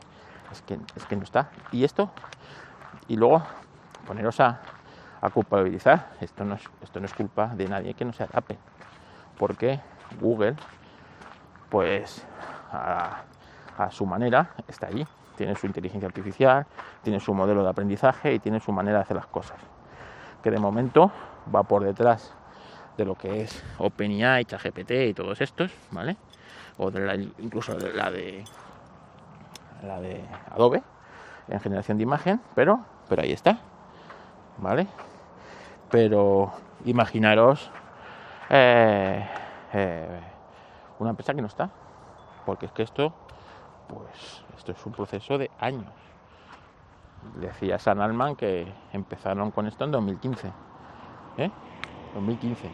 es 0.50 0.62
que, 0.62 0.78
es 0.96 1.06
que 1.06 1.16
no 1.16 1.22
está. 1.22 1.50
Y 1.70 1.84
esto, 1.84 2.10
y 3.08 3.16
luego 3.16 3.42
poneros 4.06 4.40
a, 4.40 4.60
a 5.22 5.30
culpabilizar. 5.30 6.10
Esto 6.20 6.44
no, 6.44 6.56
es, 6.56 6.62
esto 6.82 7.00
no 7.00 7.06
es 7.06 7.14
culpa 7.14 7.46
de 7.54 7.68
nadie 7.68 7.94
que 7.94 8.04
no 8.04 8.12
sea 8.12 8.28
Apple. 8.32 8.58
Porque 9.38 9.80
Google, 10.20 10.56
pues 11.72 12.22
a, 12.70 13.22
su 13.90 14.04
manera, 14.04 14.50
está 14.68 14.88
allí. 14.88 15.06
Tiene 15.38 15.56
su 15.56 15.66
inteligencia 15.66 16.06
artificial, 16.06 16.66
tiene 17.02 17.18
su 17.18 17.32
modelo 17.32 17.64
de 17.64 17.70
aprendizaje 17.70 18.34
y 18.34 18.38
tiene 18.38 18.60
su 18.60 18.72
manera 18.72 18.98
de 18.98 19.04
hacer 19.04 19.16
las 19.16 19.26
cosas. 19.26 19.56
Que 20.42 20.50
de 20.50 20.58
momento 20.58 21.10
va 21.52 21.62
por 21.62 21.82
detrás 21.82 22.34
de 22.98 23.06
lo 23.06 23.14
que 23.14 23.40
es 23.40 23.64
OpenAI, 23.78 24.44
ChatGPT 24.44 24.90
y 25.08 25.14
todos 25.14 25.40
estos, 25.40 25.72
¿vale? 25.90 26.18
O 26.76 26.90
de 26.90 27.00
la, 27.00 27.14
incluso 27.14 27.74
de 27.74 27.94
la 27.94 28.10
de 28.10 28.44
la 29.82 29.98
de 29.98 30.22
Adobe 30.50 30.82
en 31.48 31.58
generación 31.58 31.96
de 31.96 32.02
imagen, 32.02 32.40
pero 32.54 32.80
pero 33.08 33.22
ahí 33.22 33.32
está, 33.32 33.58
¿vale? 34.58 34.86
Pero 35.90 36.52
imaginaros 36.84 37.70
eh, 38.50 39.26
eh, 39.72 40.31
una 41.02 41.10
empresa 41.10 41.34
que 41.34 41.42
no 41.42 41.48
está, 41.48 41.70
porque 42.46 42.66
es 42.66 42.72
que 42.72 42.82
esto, 42.82 43.12
pues 43.88 44.44
esto 44.56 44.72
es 44.72 44.86
un 44.86 44.92
proceso 44.92 45.36
de 45.36 45.50
años. 45.58 45.92
Decía 47.36 47.78
San 47.78 48.00
Alman 48.00 48.36
que 48.36 48.72
empezaron 48.92 49.50
con 49.50 49.66
esto 49.66 49.84
en 49.84 49.92
2015. 49.92 50.52
¿eh? 51.38 51.50
2015. 52.14 52.70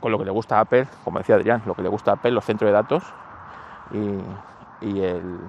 Con 0.00 0.12
lo 0.12 0.18
que 0.18 0.24
le 0.24 0.30
gusta 0.30 0.58
a 0.58 0.60
Apple, 0.60 0.86
como 1.04 1.18
decía 1.18 1.34
Adrián, 1.36 1.62
lo 1.66 1.74
que 1.74 1.82
le 1.82 1.88
gusta 1.88 2.12
a 2.12 2.14
Apple, 2.14 2.30
los 2.30 2.44
centros 2.44 2.68
de 2.68 2.72
datos 2.72 3.02
y, 4.80 5.00
el, 5.00 5.40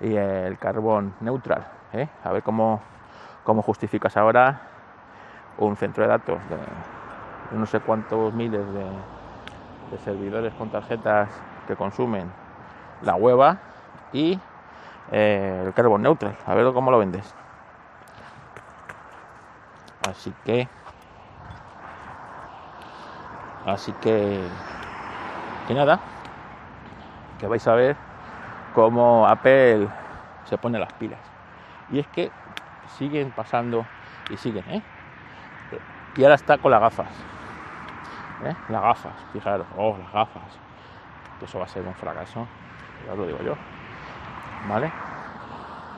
y 0.00 0.14
el 0.14 0.58
carbón 0.58 1.14
neutral. 1.20 1.66
¿eh? 1.92 2.08
A 2.22 2.32
ver 2.32 2.42
cómo, 2.42 2.80
cómo 3.44 3.62
justificas 3.62 4.16
ahora 4.16 4.68
un 5.58 5.76
centro 5.76 6.04
de 6.04 6.08
datos 6.08 6.38
de 6.48 6.56
no 7.52 7.66
sé 7.66 7.80
cuántos 7.80 8.32
miles 8.32 8.60
de, 8.72 9.98
servidores 10.04 10.54
con 10.54 10.70
tarjetas 10.70 11.28
que 11.66 11.76
consumen 11.76 12.32
la 13.02 13.14
hueva 13.14 13.58
y 14.10 14.40
eh, 15.10 15.64
el 15.66 15.74
carbón 15.74 16.00
neutral. 16.00 16.34
A 16.46 16.54
ver 16.54 16.72
cómo 16.72 16.90
lo 16.90 16.98
vendes. 16.98 17.34
Así 20.08 20.32
que. 20.44 20.66
Así 23.66 23.92
que. 24.00 24.40
Que 25.68 25.74
nada. 25.74 26.00
Que 27.38 27.46
vais 27.46 27.66
a 27.68 27.74
ver 27.74 27.96
cómo 28.74 29.26
Apple 29.28 29.88
se 30.44 30.56
pone 30.56 30.78
las 30.78 30.92
pilas. 30.94 31.20
Y 31.90 31.98
es 31.98 32.06
que 32.08 32.30
siguen 32.98 33.30
pasando 33.30 33.84
y 34.30 34.36
siguen, 34.38 34.64
¿eh? 34.70 34.82
Y 36.16 36.22
ahora 36.22 36.34
está 36.34 36.58
con 36.58 36.70
las 36.70 36.80
gafas. 36.80 37.31
¿Eh? 38.44 38.56
Las 38.68 38.82
gafas, 38.82 39.14
fijaros, 39.32 39.66
oh, 39.76 39.96
las 39.98 40.12
gafas. 40.12 40.58
Eso 41.40 41.58
va 41.58 41.64
a 41.64 41.68
ser 41.68 41.86
un 41.86 41.94
fracaso, 41.94 42.46
ya 43.06 43.14
lo 43.14 43.26
digo 43.26 43.40
yo. 43.42 43.54
¿Vale? 44.68 44.92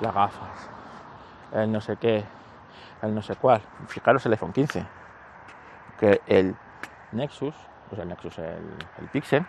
Las 0.01 0.15
gafas. 0.15 0.71
El 1.53 1.71
no 1.71 1.81
sé 1.81 1.97
qué, 1.97 2.25
el 3.03 3.15
no 3.15 3.23
sé 3.23 3.37
cuál. 3.37 3.61
Fijaros 3.89 4.25
el 4.27 4.33
iPhone 4.33 4.53
15. 4.53 4.87
Que 5.99 6.21
el 6.27 6.57
Nexus, 7.13 7.55
o 7.91 7.95
sea, 7.95 8.03
el 8.03 8.09
Nexus, 8.09 8.39
el, 8.39 8.77
el 8.99 9.09
Pixel, 9.09 9.47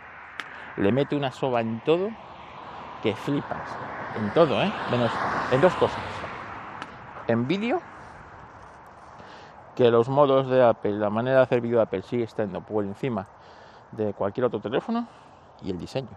le 0.77 0.91
mete 0.91 1.15
una 1.15 1.31
soba 1.31 1.61
en 1.61 1.79
todo 1.81 2.09
que 3.01 3.15
flipas. 3.15 3.69
En 4.17 4.29
todo, 4.31 4.61
¿eh? 4.61 4.71
Menos 4.91 5.11
en 5.51 5.61
dos 5.61 5.73
cosas. 5.75 6.01
En 7.27 7.47
vídeo 7.47 7.81
que 9.75 9.91
los 9.91 10.07
modos 10.09 10.49
de 10.49 10.63
Apple, 10.63 10.93
la 10.93 11.09
manera 11.09 11.37
de 11.37 11.43
hacer 11.43 11.61
vídeo 11.61 11.77
de 11.77 11.83
Apple 11.83 12.01
sigue 12.01 12.23
estando 12.23 12.61
por 12.61 12.83
encima 12.85 13.27
de 13.91 14.13
cualquier 14.13 14.45
otro 14.45 14.59
teléfono 14.59 15.07
y 15.61 15.69
el 15.69 15.77
diseño. 15.77 16.09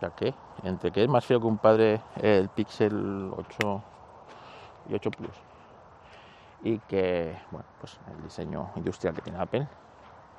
Ya 0.00 0.10
que 0.10 0.34
entre 0.64 0.90
que 0.90 1.04
es 1.04 1.08
más 1.08 1.24
feo 1.24 1.40
que 1.40 1.46
un 1.46 1.58
padre 1.58 2.00
el 2.16 2.48
Pixel 2.48 3.32
8 3.36 3.82
y 4.88 4.94
8 4.94 5.10
Plus 5.12 5.36
y 6.64 6.78
que, 6.80 7.36
bueno, 7.50 7.66
pues 7.80 7.98
el 8.14 8.22
diseño 8.22 8.70
industrial 8.76 9.14
que 9.14 9.22
tiene 9.22 9.40
Apple, 9.40 9.66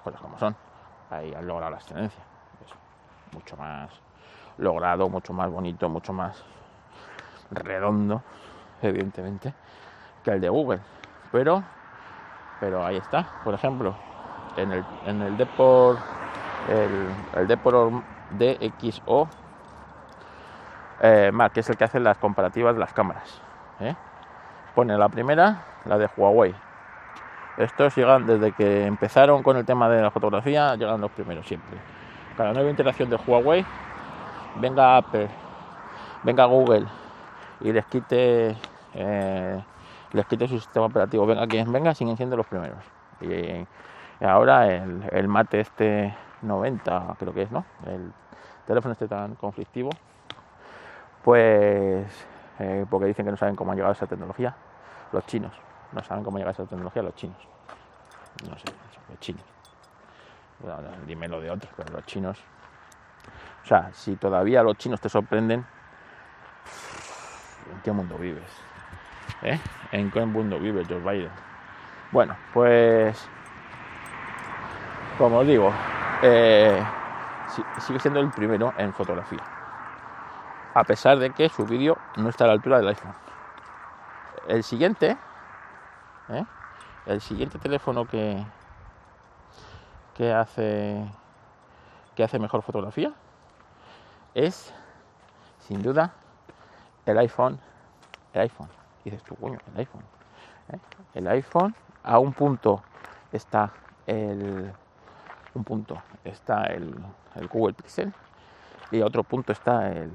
cosas 0.04 0.22
como 0.22 0.38
son, 0.38 0.56
ahí 1.10 1.34
han 1.34 1.46
logrado 1.46 1.72
la 1.72 1.78
excelencia. 1.78 2.24
Es 2.66 3.34
mucho 3.34 3.58
más 3.58 3.90
logrado, 4.58 5.10
mucho 5.10 5.34
más 5.34 5.50
bonito, 5.50 5.90
mucho 5.90 6.14
más 6.14 6.44
redondo, 7.52 8.22
evidentemente, 8.82 9.54
que 10.24 10.32
el 10.32 10.42
de 10.42 10.50
Google. 10.50 10.80
Pero 11.32 11.64
pero 12.60 12.86
ahí 12.86 12.98
está, 12.98 13.28
por 13.44 13.54
ejemplo, 13.54 13.96
en 14.58 14.72
el, 14.72 14.86
en 15.06 15.22
el 15.22 15.38
Depor, 15.38 15.98
el, 16.70 17.40
el 17.42 17.48
Depor 17.48 17.92
DXO 18.32 19.28
eh, 21.02 21.32
que 21.54 21.60
es 21.60 21.70
el 21.70 21.78
que 21.78 21.84
hace 21.84 22.00
las 22.00 22.18
comparativas 22.18 22.74
de 22.74 22.80
las 22.80 22.94
cámaras. 22.94 23.42
¿eh? 23.80 23.96
pone 24.74 24.98
la 24.98 25.10
primera, 25.10 25.64
la 25.86 25.98
de 25.98 26.10
Huawei. 26.16 26.56
Estos 27.58 27.96
llegan 27.96 28.26
desde 28.26 28.52
que 28.52 28.86
empezaron 28.86 29.44
con 29.44 29.58
el 29.58 29.66
tema 29.66 29.88
de 29.90 30.02
la 30.02 30.10
fotografía, 30.10 30.76
llegan 30.76 31.02
los 31.02 31.12
primeros 31.12 31.46
siempre. 31.46 31.78
Cada 32.36 32.54
nueva 32.54 32.70
interacción 32.70 33.10
de 33.10 33.18
Huawei, 33.18 33.64
venga 34.56 34.98
Apple, 34.98 35.30
venga 36.24 36.46
Google 36.46 36.88
y 37.62 37.72
les 37.72 37.86
quite 37.86 38.58
eh, 38.96 39.64
les 40.14 40.26
quite 40.28 40.48
su 40.48 40.60
sistema 40.60 40.86
operativo, 40.86 41.26
venga 41.26 41.48
quien 41.48 41.72
venga, 41.72 41.94
siguen 41.94 42.16
siendo 42.16 42.38
los 42.38 42.46
primeros. 42.46 42.84
Y, 43.22 43.68
ahora 44.24 44.68
el, 44.68 45.28
Mate 45.28 45.60
este 45.60 46.16
90, 46.42 47.16
creo 47.20 47.34
que 47.34 47.42
es, 47.44 47.52
¿no? 47.52 47.66
El 47.86 48.12
teléfono 48.66 48.94
este 48.94 49.08
tan 49.08 49.36
conflictivo, 49.36 49.90
pues 51.24 52.28
eh, 52.60 52.86
porque 52.90 53.08
dicen 53.08 53.26
que 53.26 53.32
no 53.32 53.38
saben 53.38 53.56
cómo 53.56 53.72
ha 53.72 53.76
llegado 53.76 53.94
esa 53.94 54.08
tecnología, 54.08 54.56
los 55.12 55.26
chinos, 55.26 55.54
no 55.92 56.04
saben 56.04 56.24
cómo 56.24 56.38
ha 56.38 56.40
llegado 56.40 56.54
esa 56.54 56.66
tecnología 56.66 57.02
los 57.02 57.16
chinos, 57.16 57.38
no 58.48 58.58
sé, 58.58 58.66
los 59.10 59.20
chinos, 59.20 59.44
dime 61.08 61.28
lo 61.28 61.42
de 61.42 61.50
otros, 61.50 61.72
pero 61.76 61.92
los 61.92 62.06
chinos, 62.06 62.40
o 63.64 63.68
sea, 63.68 63.92
si 63.94 64.16
todavía 64.16 64.62
los 64.64 64.78
chinos 64.78 65.02
te 65.02 65.10
sorprenden, 65.10 65.66
¿en 67.74 67.82
qué 67.82 67.92
mundo 67.92 68.18
vives? 68.18 68.73
¿Eh? 69.42 69.60
¿En 69.92 70.12
qué 70.12 70.26
mundo 70.26 70.60
vive 70.60 70.86
Joe 70.88 71.00
Biden? 71.00 71.32
Bueno, 72.12 72.36
pues 72.54 73.28
como 75.18 75.40
os 75.40 75.48
digo, 75.48 75.72
eh, 76.22 76.84
sigue 77.80 78.00
siendo 78.00 78.20
el 78.20 78.30
primero 78.30 78.74
en 78.78 78.94
fotografía. 78.94 79.44
A 80.74 80.84
pesar 80.84 81.20
de 81.20 81.32
que 81.32 81.50
su 81.50 81.66
vídeo 81.66 81.98
no 82.18 82.30
está 82.30 82.46
a 82.46 82.48
la 82.48 82.54
altura 82.54 82.78
del 82.78 82.88
iPhone. 82.88 83.14
El 84.48 84.64
siguiente, 84.64 85.18
¿eh? 86.30 86.46
el 87.06 87.22
siguiente 87.22 87.60
teléfono 87.60 88.06
que, 88.06 88.44
que 90.16 90.34
hace 90.34 91.06
que 92.16 92.24
hace 92.24 92.38
mejor 92.38 92.62
fotografía 92.62 93.12
es 94.36 94.74
sin 95.60 95.82
duda 95.82 96.14
el 97.06 97.18
iPhone 97.18 97.60
el 98.34 98.42
iPhone 98.42 98.70
dices 99.04 99.24
tú 99.24 99.36
coño 99.36 99.58
el 99.74 99.80
iPhone 99.80 100.04
¿eh? 100.70 100.80
el 101.14 101.28
iPhone 101.28 101.76
a 102.04 102.20
un 102.20 102.34
punto 102.34 102.84
está 103.32 103.72
el 104.08 104.74
un 105.54 105.64
punto 105.64 106.02
está 106.24 106.64
el, 106.66 106.96
Google 107.52 107.74
Pixel 107.74 108.14
y 108.92 109.02
a 109.02 109.06
otro 109.06 109.24
punto 109.24 109.52
está 109.52 109.92
el, 109.92 110.12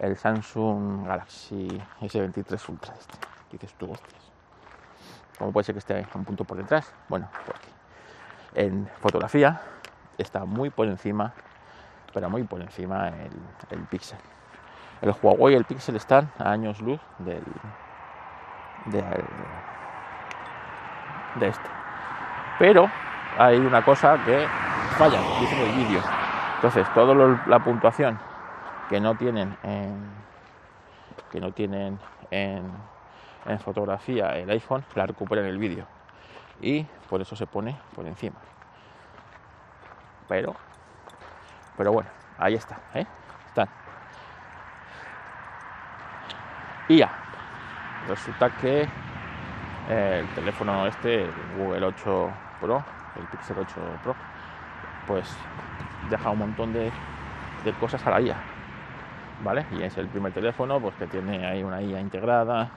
el 0.00 0.16
Samsung 0.16 1.06
Galaxy 1.06 1.68
S23 2.00 2.68
Ultra 2.68 2.94
este. 2.94 3.18
Dices 3.50 3.74
tú, 3.74 3.90
hostias. 3.90 4.22
¿Cómo 5.38 5.52
puede 5.52 5.64
ser 5.64 5.74
que 5.74 5.78
esté 5.78 6.06
un 6.14 6.24
punto 6.24 6.44
por 6.44 6.56
detrás? 6.56 6.92
Bueno, 7.08 7.28
porque 7.46 7.68
en 8.54 8.86
fotografía 9.00 9.60
está 10.18 10.44
muy 10.44 10.70
por 10.70 10.86
encima, 10.86 11.32
pero 12.12 12.28
muy 12.28 12.44
por 12.44 12.60
encima 12.60 13.08
el, 13.08 13.32
el 13.70 13.80
Pixel. 13.86 14.18
El 15.00 15.14
Huawei 15.22 15.54
y 15.54 15.56
el 15.56 15.64
Pixel 15.64 15.96
están 15.96 16.30
a 16.38 16.50
años 16.50 16.80
luz 16.80 17.00
del, 17.18 17.44
del 18.86 19.24
de 21.36 21.48
este. 21.48 21.68
Pero 22.58 22.90
hay 23.38 23.58
una 23.58 23.84
cosa 23.84 24.18
que 24.24 24.46
falla, 24.96 25.20
el 25.40 25.72
vídeo. 25.72 26.00
Entonces, 26.56 26.92
toda 26.92 27.14
la 27.46 27.58
puntuación 27.60 28.18
que 28.88 29.00
no 29.00 29.14
tienen 29.14 29.56
en, 29.62 30.10
que 31.30 31.40
no 31.40 31.52
tienen 31.52 31.98
en, 32.30 32.72
en 33.46 33.60
fotografía 33.60 34.36
el 34.36 34.50
iPhone 34.50 34.84
la 34.94 35.06
recupera 35.06 35.42
en 35.42 35.48
el 35.48 35.58
vídeo 35.58 35.86
y 36.60 36.82
por 37.08 37.20
eso 37.20 37.36
se 37.36 37.46
pone 37.46 37.76
por 37.94 38.06
encima. 38.06 38.38
Pero, 40.28 40.54
pero 41.76 41.92
bueno, 41.92 42.10
ahí 42.38 42.54
está, 42.54 42.78
¿eh? 42.94 43.06
están. 43.46 43.68
Ya, 46.88 47.10
resulta 48.08 48.48
que 48.48 48.88
el 49.90 50.26
teléfono 50.34 50.86
este, 50.86 51.24
el 51.24 51.32
Google 51.54 51.84
8 51.84 52.32
Pro, 52.62 52.82
el 53.14 53.26
Pixel 53.26 53.58
8 53.58 53.74
Pro, 54.02 54.16
pues 55.06 55.36
deja 56.10 56.30
un 56.30 56.38
montón 56.38 56.72
de, 56.72 56.90
cosas 57.78 58.06
a 58.06 58.10
la 58.10 58.22
IA, 58.22 58.36
¿vale? 59.44 59.66
Y 59.78 59.82
es 59.82 59.98
el 59.98 60.08
primer 60.08 60.32
teléfono 60.32 60.80
pues 60.80 60.94
que 60.94 61.06
tiene 61.06 61.46
ahí 61.46 61.62
una 61.62 61.82
IA 61.82 62.00
integrada, 62.00 62.70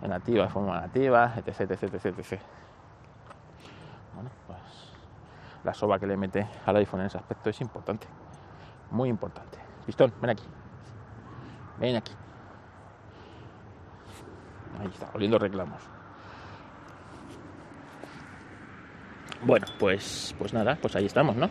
nativa, 0.00 0.44
de 0.44 0.50
forma 0.50 0.80
nativa, 0.80 1.34
etc, 1.36 1.60
etc, 1.60 1.82
etc, 1.92 2.06
etc. 2.06 2.40
Bueno, 4.14 4.30
pues 4.46 4.60
la 5.62 5.74
soba 5.74 5.98
que 5.98 6.06
le 6.06 6.16
mete 6.16 6.46
al 6.64 6.76
iPhone 6.76 7.00
en 7.00 7.06
ese 7.06 7.18
aspecto 7.18 7.50
es 7.50 7.60
importante, 7.60 8.06
muy 8.90 9.10
importante. 9.10 9.58
Pistón, 9.84 10.10
ven 10.22 10.30
aquí, 10.30 10.44
ven 11.78 11.96
aquí. 11.96 12.14
Ahí 14.78 14.86
está, 14.86 15.08
oliendo 15.14 15.38
reclamos. 15.38 15.82
Bueno, 19.42 19.66
pues, 19.78 20.34
pues 20.38 20.52
nada, 20.52 20.76
pues 20.80 20.94
ahí 20.96 21.06
estamos, 21.06 21.34
¿no? 21.34 21.48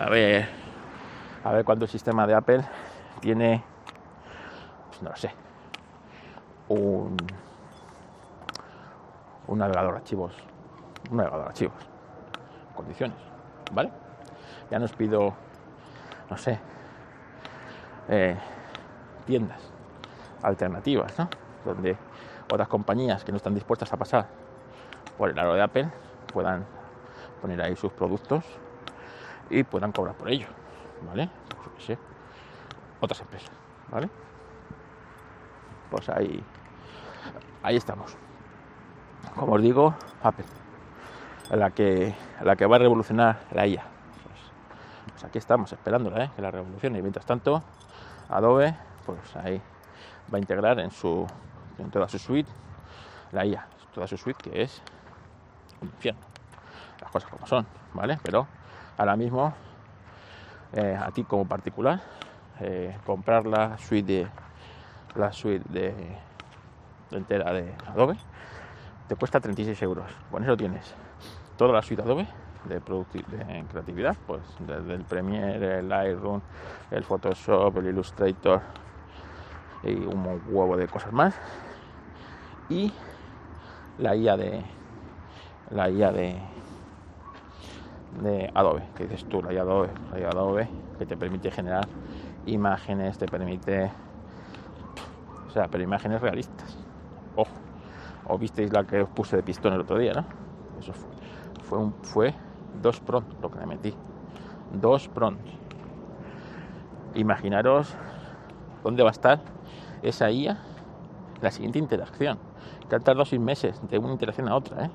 A 0.00 0.10
ver, 0.10 0.48
a 1.44 1.52
ver 1.52 1.64
cuánto 1.64 1.84
el 1.84 1.90
sistema 1.90 2.26
de 2.26 2.34
Apple 2.34 2.64
tiene, 3.20 3.62
pues 4.88 5.02
no 5.02 5.10
lo 5.10 5.16
sé, 5.16 5.30
un, 6.68 7.16
un 9.46 9.58
navegador 9.58 9.92
de 9.92 9.98
archivos, 9.98 10.34
un 11.10 11.16
navegador 11.18 11.44
de 11.44 11.48
archivos, 11.50 11.88
condiciones, 12.74 13.16
¿vale? 13.72 13.90
Ya 14.70 14.80
nos 14.80 14.92
pido, 14.92 15.32
no 16.28 16.36
sé, 16.36 16.58
eh, 18.08 18.36
tiendas 19.26 19.60
alternativas, 20.42 21.16
¿no? 21.18 21.28
Donde 21.64 21.96
otras 22.50 22.68
compañías 22.68 23.24
que 23.24 23.32
no 23.32 23.36
están 23.36 23.54
dispuestas 23.54 23.92
a 23.92 23.96
pasar 23.96 24.26
por 25.16 25.30
el 25.30 25.38
aro 25.38 25.54
de 25.54 25.62
Apple 25.62 25.88
puedan 26.32 26.64
poner 27.40 27.60
ahí 27.62 27.76
sus 27.76 27.92
productos 27.92 28.44
y 29.50 29.62
puedan 29.62 29.92
cobrar 29.92 30.14
por 30.16 30.28
ello, 30.28 30.48
¿vale? 31.06 31.30
Otras 33.00 33.20
empresas, 33.20 33.50
¿vale? 33.90 34.08
Pues 35.90 36.08
ahí, 36.08 36.42
ahí 37.62 37.76
estamos. 37.76 38.16
Como 39.34 39.52
os 39.52 39.62
digo, 39.62 39.94
Apple, 40.22 40.46
la 41.50 41.70
que, 41.70 42.14
la 42.42 42.56
que 42.56 42.66
va 42.66 42.76
a 42.76 42.78
revolucionar 42.78 43.40
la 43.52 43.66
IA. 43.66 43.82
Pues, 43.82 44.40
pues 45.10 45.24
aquí 45.24 45.38
estamos 45.38 45.72
esperándola, 45.72 46.24
¿eh? 46.24 46.30
que 46.34 46.42
la 46.42 46.50
revolucione. 46.50 46.98
Y 46.98 47.02
mientras 47.02 47.26
tanto, 47.26 47.62
Adobe, 48.28 48.74
pues 49.04 49.36
ahí 49.36 49.60
va 50.32 50.36
a 50.36 50.40
integrar 50.40 50.80
en 50.80 50.90
su 50.90 51.26
en 51.78 51.90
toda 51.90 52.08
su 52.08 52.18
suite 52.18 52.50
la 53.32 53.44
IA, 53.44 53.66
toda 53.94 54.06
su 54.06 54.16
suite 54.16 54.50
que 54.50 54.62
es 54.62 54.82
un 55.80 55.88
infierno 55.88 56.26
las 57.00 57.10
cosas 57.10 57.30
como 57.30 57.46
son, 57.46 57.66
¿vale? 57.94 58.18
Pero 58.22 58.46
ahora 58.96 59.16
mismo, 59.16 59.52
eh, 60.72 60.98
a 61.00 61.10
ti 61.10 61.24
como 61.24 61.46
particular, 61.46 62.00
eh, 62.60 62.96
comprar 63.04 63.46
la 63.46 63.78
suite 63.78 64.12
de 64.12 64.26
la 65.14 65.32
suite 65.32 65.64
de, 65.68 66.18
entera 67.10 67.52
de 67.52 67.74
Adobe 67.86 68.16
te 69.08 69.16
cuesta 69.16 69.40
36 69.40 69.80
euros. 69.82 70.10
Con 70.30 70.42
eso 70.42 70.56
tienes 70.56 70.94
toda 71.56 71.72
la 71.72 71.82
suite 71.82 72.02
Adobe 72.02 72.26
de, 72.64 72.80
de 72.80 73.64
creatividad, 73.70 74.16
pues 74.26 74.42
desde 74.58 74.94
el 74.94 75.04
Premiere, 75.04 75.78
el 75.78 75.88
Lightroom, 75.88 76.40
el 76.90 77.04
Photoshop, 77.04 77.76
el 77.78 77.86
Illustrator 77.86 78.60
y 79.84 79.94
un 79.94 80.42
huevo 80.48 80.76
de 80.76 80.88
cosas 80.88 81.12
más. 81.12 81.34
Y 82.68 82.92
la 83.98 84.16
IA 84.16 84.36
de 84.36 84.64
la 85.70 85.88
IA 85.90 86.12
de 86.12 86.42
de 88.10 88.50
Adobe, 88.54 88.82
que 88.96 89.04
dices 89.04 89.24
tú, 89.24 89.42
la 89.42 89.50
Adobe, 89.50 89.90
la 90.12 90.28
Adobe, 90.28 90.68
que 90.98 91.06
te 91.06 91.16
permite 91.16 91.50
generar 91.50 91.86
imágenes, 92.46 93.18
te 93.18 93.26
permite, 93.26 93.92
o 95.48 95.50
sea, 95.52 95.68
pero 95.68 95.84
imágenes 95.84 96.20
realistas. 96.20 96.76
Ojo, 97.34 97.52
o 98.24 98.38
visteis 98.38 98.72
la 98.72 98.84
que 98.84 99.02
os 99.02 99.10
puse 99.10 99.36
de 99.36 99.42
pistón 99.42 99.74
el 99.74 99.80
otro 99.80 99.98
día, 99.98 100.12
¿no? 100.14 100.24
Eso 100.80 100.92
fue, 100.92 101.10
fue, 101.62 101.78
un, 101.78 101.94
fue 102.02 102.34
dos 102.72 103.00
prompt 103.00 103.30
lo 103.42 103.50
que 103.50 103.58
le 103.58 103.66
metí, 103.66 103.94
dos 104.70 105.08
prompts. 105.08 105.50
Imaginaros 107.14 107.94
dónde 108.82 109.02
va 109.02 109.10
a 109.10 109.12
estar 109.12 109.40
esa 110.02 110.30
IA, 110.30 110.58
la 111.40 111.50
siguiente 111.50 111.78
interacción, 111.78 112.38
que 112.88 112.96
han 112.96 113.02
tardado 113.02 113.24
seis 113.24 113.40
meses 113.40 113.80
de 113.88 113.98
una 113.98 114.12
interacción 114.12 114.48
a 114.48 114.56
otra, 114.56 114.86
¿eh? 114.86 114.90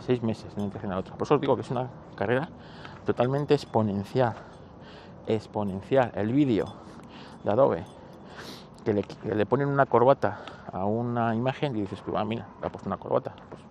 seis 0.00 0.22
meses 0.22 0.54
de 0.54 0.60
una 0.60 0.64
interacción 0.64 0.92
a 0.92 0.98
otra. 0.98 1.14
Por 1.14 1.26
eso 1.26 1.34
os 1.34 1.40
digo 1.40 1.54
que 1.54 1.62
es 1.62 1.70
una 1.70 1.88
carrera 2.16 2.48
totalmente 3.04 3.54
exponencial. 3.54 4.34
Exponencial. 5.26 6.12
El 6.14 6.32
vídeo 6.32 6.66
de 7.44 7.50
Adobe, 7.50 7.84
que 8.84 8.92
le, 9.34 9.46
ponen 9.46 9.68
una 9.68 9.86
corbata 9.86 10.40
a 10.72 10.84
una 10.84 11.34
imagen 11.34 11.76
y 11.76 11.82
dices, 11.82 12.00
pues, 12.04 12.26
mira, 12.26 12.46
le 12.60 12.66
ha 12.66 12.70
puesto 12.70 12.88
una 12.88 12.96
corbata. 12.96 13.32
Pues, 13.50 13.62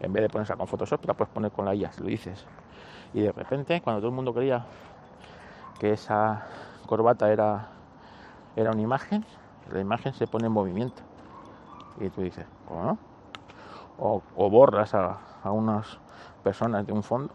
en 0.00 0.12
vez 0.12 0.22
de 0.22 0.28
ponerse 0.28 0.54
con 0.54 0.66
Photoshop, 0.66 1.04
la 1.06 1.14
puedes 1.14 1.32
poner 1.32 1.50
con 1.50 1.64
la 1.64 1.74
IA, 1.74 1.90
lo 1.98 2.06
dices. 2.06 2.44
Y 3.12 3.20
de 3.20 3.32
repente, 3.32 3.80
cuando 3.80 4.00
todo 4.00 4.10
el 4.10 4.14
mundo 4.14 4.34
creía 4.34 4.66
que 5.78 5.92
esa 5.92 6.46
corbata 6.86 7.32
era, 7.32 7.68
era 8.56 8.70
una 8.70 8.82
imagen, 8.82 9.24
la 9.72 9.80
imagen 9.80 10.12
se 10.14 10.26
pone 10.26 10.46
en 10.46 10.52
movimiento. 10.52 11.02
Y 12.00 12.10
tú 12.10 12.22
dices, 12.22 12.46
¿cómo 12.66 12.98
O, 13.98 14.22
o 14.36 14.50
borras 14.50 14.94
a, 14.94 15.18
a 15.42 15.50
unas 15.50 15.98
personas 16.42 16.86
de 16.86 16.92
un 16.92 17.02
fondo 17.02 17.32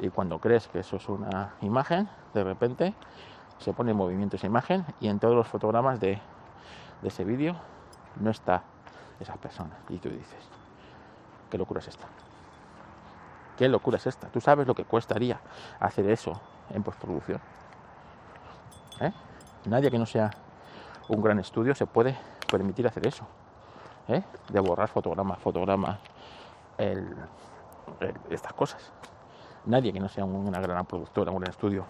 y 0.00 0.10
cuando 0.10 0.38
crees 0.38 0.68
que 0.68 0.80
eso 0.80 0.96
es 0.96 1.08
una 1.08 1.54
imagen, 1.62 2.08
de 2.34 2.44
repente 2.44 2.94
se 3.58 3.72
pone 3.72 3.92
en 3.92 3.96
movimiento 3.96 4.36
esa 4.36 4.46
imagen 4.46 4.84
y 5.00 5.08
en 5.08 5.18
todos 5.18 5.34
los 5.34 5.48
fotogramas 5.48 6.00
de, 6.00 6.20
de 7.00 7.08
ese 7.08 7.24
vídeo 7.24 7.56
no 8.20 8.30
está 8.30 8.62
esa 9.18 9.34
persona. 9.36 9.78
Y 9.88 9.98
tú 9.98 10.10
dices, 10.10 10.48
¿qué 11.50 11.56
locura 11.56 11.80
es 11.80 11.88
esta? 11.88 12.06
¿Qué 13.56 13.68
locura 13.68 13.96
es 13.96 14.06
esta? 14.06 14.28
¿Tú 14.28 14.40
sabes 14.40 14.66
lo 14.66 14.74
que 14.74 14.84
costaría 14.84 15.40
hacer 15.80 16.10
eso 16.10 16.38
en 16.70 16.82
postproducción? 16.82 17.40
¿Eh? 19.00 19.12
Nadie 19.64 19.90
que 19.90 19.98
no 19.98 20.04
sea 20.04 20.30
un 21.08 21.22
gran 21.22 21.38
estudio 21.38 21.74
se 21.74 21.86
puede 21.86 22.18
permitir 22.50 22.86
hacer 22.86 23.06
eso. 23.06 23.26
¿Eh? 24.08 24.22
De 24.48 24.60
borrar 24.60 24.88
fotogramas, 24.88 25.38
fotogramas, 25.38 25.98
el, 26.78 27.14
estas 28.30 28.52
cosas. 28.52 28.92
Nadie 29.64 29.92
que 29.92 30.00
no 30.00 30.08
sea 30.08 30.24
una 30.24 30.60
gran 30.60 30.86
productora, 30.86 31.30
un 31.30 31.40
gran 31.40 31.50
estudio, 31.50 31.84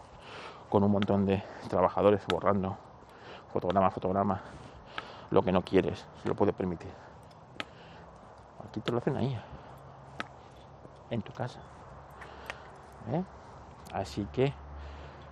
con 0.68 0.82
un 0.82 0.90
montón 0.90 1.26
de 1.26 1.42
trabajadores 1.68 2.22
borrando 2.26 2.76
fotograma, 3.52 3.90
fotograma, 3.90 4.40
lo 5.30 5.42
que 5.42 5.52
no 5.52 5.62
quieres, 5.62 6.06
se 6.22 6.28
lo 6.28 6.34
puede 6.34 6.52
permitir. 6.52 6.90
Aquí 8.68 8.80
te 8.80 8.92
lo 8.92 8.98
hacen 8.98 9.16
ahí, 9.16 9.38
en 11.10 11.22
tu 11.22 11.32
casa. 11.32 11.60
¿Eh? 13.12 13.22
Así 13.92 14.26
que, 14.32 14.52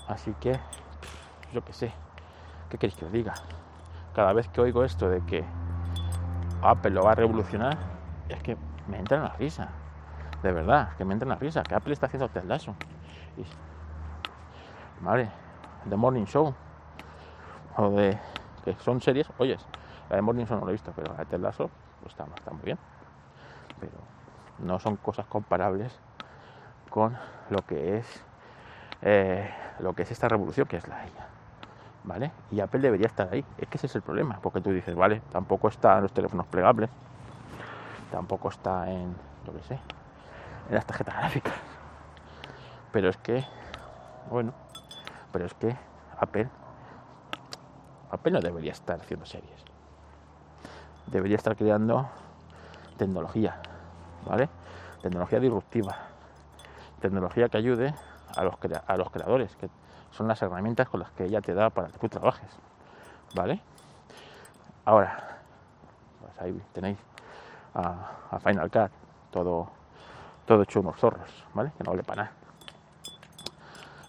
así 0.08 0.32
que, 0.40 0.58
yo 1.52 1.64
qué 1.64 1.72
sé, 1.72 1.92
¿qué 2.70 2.78
queréis 2.78 2.98
que 2.98 3.04
os 3.04 3.12
diga? 3.12 3.34
Cada 4.14 4.32
vez 4.32 4.48
que 4.48 4.60
oigo 4.60 4.84
esto 4.84 5.08
de 5.08 5.20
que 5.26 5.44
Apple 6.64 6.90
lo 6.92 7.04
va 7.04 7.12
a 7.12 7.14
revolucionar, 7.14 7.76
es 8.28 8.42
que 8.42 8.56
me 8.88 8.98
entra 8.98 9.18
en 9.18 9.24
la 9.24 9.34
risa. 9.38 9.68
De 10.42 10.52
verdad, 10.52 10.90
que 10.96 11.04
me 11.04 11.12
entra 11.12 11.26
en 11.26 11.30
la 11.30 11.36
risa. 11.36 11.62
Que 11.62 11.74
Apple 11.74 11.92
está 11.92 12.06
haciendo 12.06 12.28
Ted 12.28 12.44
Lasso. 12.44 12.74
Y, 13.36 13.44
vale, 15.00 15.30
The 15.88 15.96
Morning 15.96 16.24
Show. 16.24 16.54
O 17.76 17.90
de. 17.90 18.18
que 18.64 18.74
son 18.74 19.00
series. 19.00 19.26
Oyes, 19.38 19.64
la 20.10 20.16
de 20.16 20.22
Morning 20.22 20.44
Show 20.44 20.58
no 20.58 20.64
la 20.64 20.70
he 20.70 20.74
visto, 20.74 20.92
pero 20.94 21.12
la 21.12 21.18
de 21.18 21.26
Ted 21.26 21.40
Lasso 21.40 21.70
pues 22.00 22.12
está, 22.12 22.26
está 22.34 22.50
muy 22.50 22.62
bien. 22.64 22.78
Pero 23.80 23.92
no 24.58 24.78
son 24.78 24.96
cosas 24.96 25.26
comparables 25.26 25.98
con 26.90 27.16
lo 27.50 27.58
que 27.66 27.98
es 27.98 28.24
eh, 29.02 29.50
lo 29.80 29.92
que 29.92 30.02
es 30.02 30.10
esta 30.10 30.28
revolución 30.28 30.66
que 30.66 30.76
es 30.76 30.88
la 30.88 31.04
IA. 31.04 31.43
¿Vale? 32.04 32.32
Y 32.50 32.60
Apple 32.60 32.80
debería 32.80 33.06
estar 33.06 33.28
ahí. 33.32 33.44
Es 33.56 33.66
que 33.68 33.78
ese 33.78 33.86
es 33.86 33.96
el 33.96 34.02
problema, 34.02 34.38
porque 34.42 34.60
tú 34.60 34.70
dices, 34.70 34.94
vale, 34.94 35.22
tampoco 35.32 35.68
está 35.68 35.96
en 35.96 36.02
los 36.02 36.12
teléfonos 36.12 36.46
plegables, 36.46 36.90
tampoco 38.10 38.50
está 38.50 38.90
en, 38.90 39.14
yo 39.46 39.52
qué 39.54 39.62
sé, 39.62 39.74
en 40.68 40.74
las 40.74 40.84
tarjetas 40.84 41.16
gráficas. 41.16 41.54
Pero 42.92 43.08
es 43.08 43.16
que, 43.16 43.44
bueno, 44.30 44.52
pero 45.32 45.46
es 45.46 45.54
que 45.54 45.76
Apple, 46.18 46.48
Apple 48.10 48.32
no 48.32 48.40
debería 48.40 48.72
estar 48.72 49.00
haciendo 49.00 49.26
series. 49.26 49.64
Debería 51.06 51.36
estar 51.36 51.56
creando 51.56 52.08
tecnología, 52.98 53.56
¿vale? 54.26 54.48
Tecnología 55.02 55.40
disruptiva, 55.40 55.96
tecnología 57.00 57.48
que 57.48 57.56
ayude 57.56 57.94
a 58.36 58.44
los, 58.44 58.54
a 58.86 58.96
los 58.96 59.10
creadores, 59.10 59.56
que 59.56 59.68
son 60.16 60.28
las 60.28 60.40
herramientas 60.42 60.88
con 60.88 61.00
las 61.00 61.10
que 61.12 61.24
ella 61.24 61.40
te 61.40 61.54
da 61.54 61.70
para 61.70 61.88
que 61.88 61.98
tú 61.98 62.08
trabajes, 62.08 62.48
¿vale? 63.34 63.60
Ahora, 64.84 65.38
pues 66.20 66.32
ahí 66.40 66.62
tenéis 66.72 66.98
a, 67.74 68.38
Final 68.42 68.70
Cut, 68.70 68.90
todo 69.30 69.68
todo 70.46 70.62
hecho 70.62 70.80
unos 70.80 70.96
zorros, 70.96 71.44
¿vale? 71.54 71.72
Que 71.76 71.84
no 71.84 71.90
vale 71.92 72.02
para 72.02 72.24
nada. 72.24 72.36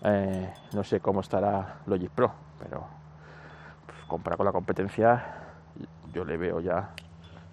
Eh, 0.03 0.53
no 0.73 0.83
sé 0.83 0.99
cómo 0.99 1.21
estará 1.21 1.77
Logic 1.85 2.11
Pro, 2.11 2.31
pero 2.59 2.85
pues, 3.85 3.97
comparado 4.07 4.37
con 4.37 4.45
la 4.45 4.51
competencia, 4.51 5.23
yo 6.13 6.25
le 6.25 6.37
veo 6.37 6.59
ya, 6.59 6.91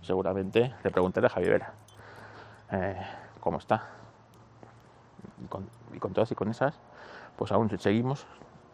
seguramente, 0.03 0.75
le 0.83 0.91
preguntaré 0.91 1.27
a 1.27 1.31
Javi 1.31 1.49
Vera 1.49 1.73
eh, 2.73 3.01
cómo 3.41 3.59
está. 3.59 3.85
Y 5.93 5.99
con, 5.99 6.13
todas 6.13 6.31
y 6.33 6.35
con 6.35 6.49
esas, 6.49 6.75
pues 7.43 7.51
aún 7.51 7.77
seguimos. 7.77 8.25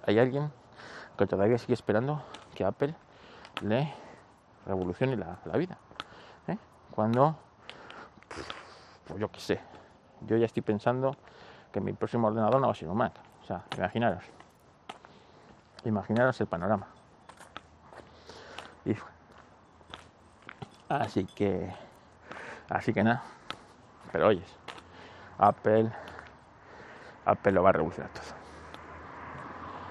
Hay 0.05 0.19
alguien 0.19 0.53
que 1.17 1.27
todavía 1.27 1.57
sigue 1.57 1.73
esperando 1.73 2.23
que 2.55 2.67
Apple 2.67 2.95
le 3.63 3.95
revolucione 4.67 5.17
la, 5.17 5.39
vida. 5.57 5.79
¿eh? 6.49 6.59
Cuando, 6.91 7.35
pues 9.07 9.19
yo 9.19 9.31
qué 9.31 9.41
sé, 9.41 9.61
yo 10.27 10.37
ya 10.37 10.45
estoy 10.45 10.61
pensando 10.61 11.17
que 11.73 11.81
mi 11.81 11.95
próximo 11.95 12.29
ordenador 12.29 12.61
no 12.61 12.67
va 12.67 12.73
a 12.75 12.77
ser 12.77 12.91
un 12.91 12.99
Mac. 12.99 13.15
O 13.41 13.47
sea, 13.47 13.65
imaginaros. 13.79 14.25
Imaginaros 15.87 16.39
el 16.39 16.47
panorama. 16.47 16.89
Así 20.91 21.25
que, 21.25 21.73
así 22.69 22.93
que 22.93 23.03
nada. 23.03 23.23
Pero 24.13 24.27
oyes, 24.27 24.59
Apple, 25.39 25.91
Apple 27.25 27.53
lo 27.53 27.63
va 27.63 27.71
a 27.71 27.73
revolucionar 27.73 28.11
todo. 28.13 28.28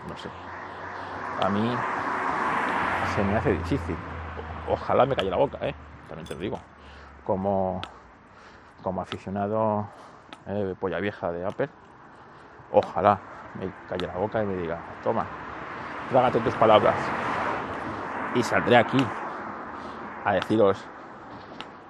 No 0.08 0.18
sé. 0.18 0.30
A 1.42 1.50
mí 1.50 1.76
se 3.16 3.24
me 3.24 3.36
hace 3.36 3.52
difícil. 3.54 3.96
Ojalá 4.70 5.06
me 5.06 5.16
calle 5.16 5.30
la 5.30 5.38
boca, 5.38 5.58
¿eh? 5.62 5.74
También 6.08 6.28
te 6.28 6.34
lo 6.34 6.40
digo. 6.40 6.60
Como, 7.26 7.82
como 8.84 9.02
aficionado 9.02 9.88
eh, 10.46 10.76
polla 10.80 11.00
vieja 11.00 11.32
de 11.32 11.46
Apple, 11.46 11.70
ojalá 12.72 13.20
me 13.56 13.72
calle 13.90 14.08
la 14.08 14.14
boca 14.14 14.42
y 14.44 14.46
me 14.46 14.56
diga, 14.56 14.80
toma, 15.04 15.26
trágate 16.10 16.40
tus 16.40 16.54
palabras. 16.56 16.96
Y 18.36 18.44
saldré 18.44 18.78
aquí 18.78 19.06
a 20.24 20.34
deciros 20.34 20.84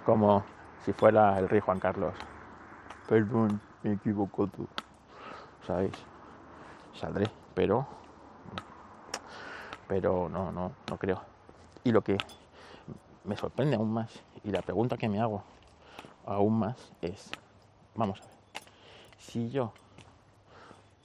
como 0.05 0.43
si 0.85 0.93
fuera 0.93 1.37
el 1.37 1.49
rey 1.49 1.59
Juan 1.59 1.79
Carlos. 1.79 2.13
Perdón, 3.07 3.59
me 3.83 3.93
equivoco 3.93 4.47
tú. 4.47 4.67
¿Sabéis? 5.65 5.93
Saldré, 6.93 7.29
pero 7.53 7.85
pero 9.87 10.29
no, 10.29 10.51
no, 10.51 10.71
no 10.89 10.97
creo. 10.97 11.21
Y 11.83 11.91
lo 11.91 12.01
que 12.01 12.17
me 13.23 13.35
sorprende 13.37 13.75
aún 13.75 13.91
más, 13.91 14.11
y 14.43 14.51
la 14.51 14.61
pregunta 14.61 14.97
que 14.97 15.09
me 15.09 15.19
hago 15.19 15.43
aún 16.25 16.59
más 16.59 16.91
es, 17.01 17.31
vamos 17.95 18.21
a 18.21 18.25
ver, 18.25 18.33
si 19.17 19.49
yo 19.49 19.71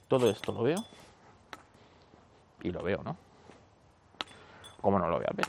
todo 0.07 0.29
esto 0.29 0.51
lo 0.51 0.63
veo, 0.63 0.83
y 2.61 2.71
lo 2.71 2.81
veo, 2.81 3.03
¿no? 3.03 3.17
¿Cómo 4.81 4.97
no 4.99 5.07
lo 5.07 5.17
voy 5.17 5.25
a 5.27 5.33
ver? 5.33 5.47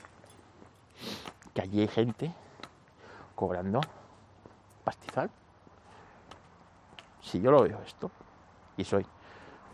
Que 1.52 1.62
allí 1.62 1.80
hay 1.80 1.88
gente 1.88 2.32
cobrando 3.34 3.80
pastizal. 4.84 5.30
Si 7.22 7.40
yo 7.40 7.50
lo 7.50 7.62
veo 7.62 7.80
esto, 7.82 8.10
y 8.76 8.84
soy 8.84 9.06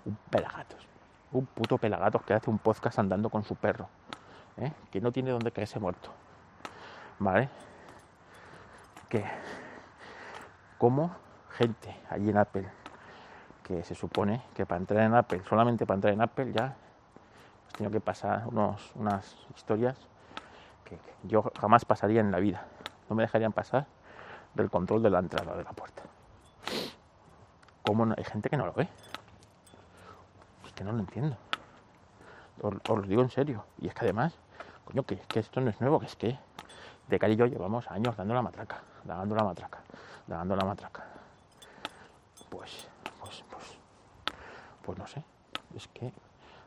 un 0.05 0.17
pelagatos, 0.31 0.87
un 1.33 1.47
puto 1.47 1.79
pelagatos 1.79 2.23
que 2.23 2.35
hace 2.35 2.51
un 2.51 2.59
podcast 2.59 2.99
andando 2.99 3.31
con 3.31 3.45
su 3.45 3.55
perro, 3.57 3.89
¿eh? 4.57 4.73
que 4.91 5.01
no 5.01 5.13
tiene 5.13 5.31
donde 5.31 5.53
caerse 5.53 5.79
muerto, 5.79 6.11
¿vale? 7.19 7.49
Que, 9.09 9.25
como 10.79 11.11
gente 11.57 11.97
allí 12.09 12.31
en 12.31 12.39
Apple 12.39 12.81
que 13.71 13.85
se 13.85 13.95
supone 13.95 14.43
que 14.55 14.67
para 14.67 14.81
entrar 14.81 15.05
en 15.05 15.15
Apple, 15.15 15.43
solamente 15.49 15.87
para 15.87 15.95
entrar 15.97 16.13
en 16.13 16.21
Apple 16.21 16.53
ya 16.53 16.75
has 17.69 17.73
tenido 17.75 17.93
que 17.93 18.01
pasar 18.01 18.49
unos, 18.49 18.91
unas 18.97 19.37
historias 19.55 19.97
que 20.85 20.99
yo 21.23 21.45
jamás 21.61 21.85
pasaría 21.85 22.21
en 22.21 22.33
la 22.33 22.41
vida. 22.41 22.65
No 23.09 23.15
me 23.15 23.23
dejarían 23.23 23.53
pasar 23.53 23.87
del 24.55 24.71
control 24.71 25.05
de 25.05 25.11
la 25.11 25.21
entrada 25.21 25.57
de 25.57 25.63
la 25.63 25.71
puerta. 25.71 26.03
¿Cómo 27.87 28.13
hay 28.17 28.25
gente 28.25 28.51
que 28.51 28.57
no 28.57 28.67
lo 28.67 28.73
ve? 28.73 28.89
Que 30.81 30.85
no 30.85 30.93
lo 30.93 31.01
entiendo. 31.01 31.37
Os, 32.63 32.73
lo 32.89 33.03
digo 33.03 33.21
en 33.21 33.29
serio. 33.29 33.67
Y 33.83 33.89
es 33.89 33.93
que 33.93 34.01
además, 34.07 34.33
coño, 34.87 35.03
que, 35.03 35.19
que 35.19 35.41
esto 35.41 35.61
no 35.61 35.69
es 35.69 35.79
nuevo, 35.79 36.01
que 36.01 36.07
es 36.07 36.17
que 36.17 36.39
de 37.07 37.19
Cali 37.19 37.35
y 37.35 37.37
yo 37.37 37.45
llevamos 37.45 37.87
años 37.91 38.17
dando 38.17 38.33
la 38.33 38.41
matraca, 38.41 38.81
dando 39.05 39.37
la 39.37 39.45
matraca, 39.45 39.81
dando 40.27 40.57
la 40.57 40.65
matraca. 40.65 41.05
Pues 42.49 42.89
pues 44.83 44.99
no 44.99 45.07
sé, 45.07 45.23
es 45.77 45.87
que 45.89 46.15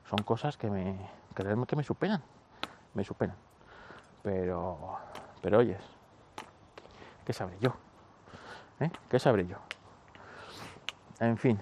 son 0.07 0.19
cosas 0.19 0.57
que 0.57 0.69
me, 0.69 0.95
que 1.35 1.75
me 1.75 1.83
superan, 1.83 2.21
me 2.93 3.03
superan. 3.03 3.35
Pero, 4.21 4.99
pero 5.41 5.57
oyes, 5.57 5.81
¿qué 7.25 7.33
sabré 7.33 7.57
yo? 7.59 7.73
¿Eh? 8.79 8.91
¿Qué 9.09 9.17
sabré 9.17 9.47
yo? 9.47 9.57
En 11.19 11.35
fin, 11.35 11.59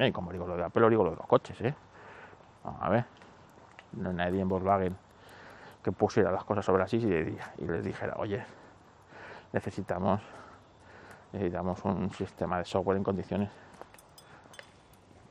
eh, 0.00 0.12
como 0.12 0.32
digo 0.32 0.46
lo 0.46 0.56
de 0.56 0.64
Apple, 0.64 0.88
digo 0.88 1.04
lo 1.04 1.10
de 1.10 1.16
los 1.16 1.26
coches, 1.26 1.60
¿eh? 1.60 1.74
a 2.64 2.88
ver, 2.88 3.04
no 3.92 4.10
hay 4.10 4.14
nadie 4.14 4.40
en 4.40 4.48
Volkswagen 4.48 4.96
que 5.82 5.92
pusiera 5.92 6.30
las 6.32 6.44
cosas 6.44 6.64
sobre 6.64 6.82
así 6.82 6.96
y 6.96 7.64
les 7.64 7.84
dijera, 7.84 8.14
oye, 8.16 8.44
necesitamos, 9.52 10.20
necesitamos 11.32 11.84
un 11.84 12.10
sistema 12.12 12.58
de 12.58 12.64
software 12.64 12.96
en 12.96 13.04
condiciones. 13.04 13.50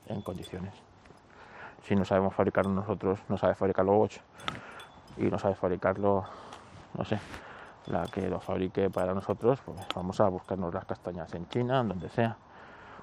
En 0.07 0.21
condiciones. 0.21 0.73
Si 1.83 1.95
no 1.95 2.05
sabemos 2.05 2.33
fabricarlo 2.33 2.71
nosotros, 2.71 3.19
no 3.29 3.37
sabe 3.37 3.55
fabricarlo 3.55 3.93
Watch 3.93 4.17
y 5.17 5.23
no 5.23 5.39
sabe 5.39 5.55
fabricarlo, 5.55 6.25
no 6.95 7.05
sé, 7.05 7.19
la 7.87 8.05
que 8.05 8.27
lo 8.27 8.39
fabrique 8.39 8.89
para 8.89 9.13
nosotros, 9.13 9.59
pues 9.65 9.79
vamos 9.95 10.19
a 10.19 10.29
buscarnos 10.29 10.73
las 10.73 10.85
castañas 10.85 11.33
en 11.33 11.47
China, 11.49 11.83
donde 11.83 12.09
sea, 12.09 12.37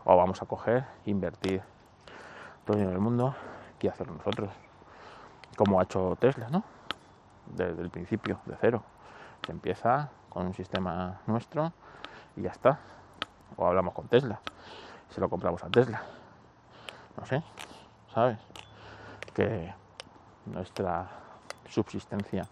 o 0.06 0.16
vamos 0.16 0.40
a 0.40 0.46
coger, 0.46 0.86
invertir 1.04 1.62
todo 2.64 2.78
el 2.78 2.98
mundo 2.98 3.34
y 3.80 3.88
hacerlo 3.88 4.14
nosotros, 4.14 4.50
como 5.56 5.80
ha 5.80 5.82
hecho 5.82 6.16
Tesla, 6.18 6.48
¿no? 6.48 6.62
Desde 7.46 7.82
el 7.82 7.90
principio, 7.90 8.38
de 8.46 8.56
cero. 8.60 8.82
Se 9.44 9.52
empieza 9.52 10.10
con 10.30 10.46
un 10.46 10.54
sistema 10.54 11.20
nuestro 11.26 11.72
y 12.36 12.42
ya 12.42 12.50
está. 12.50 12.78
O 13.56 13.66
hablamos 13.66 13.94
con 13.94 14.06
Tesla, 14.08 14.40
se 15.10 15.20
lo 15.20 15.28
compramos 15.28 15.62
a 15.64 15.70
Tesla. 15.70 16.02
No 17.16 17.26
sé, 17.26 17.42
¿sabes? 18.14 18.38
Que 19.34 19.74
nuestra 20.46 21.08
subsistencia 21.68 22.46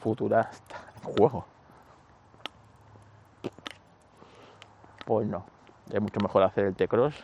futura 0.00 0.50
está 0.50 0.76
en 0.96 1.16
juego. 1.16 1.46
Pues 5.06 5.26
no, 5.26 5.44
es 5.90 6.00
mucho 6.00 6.20
mejor 6.20 6.42
hacer 6.42 6.64
el 6.66 6.74
T-Cross, 6.74 7.14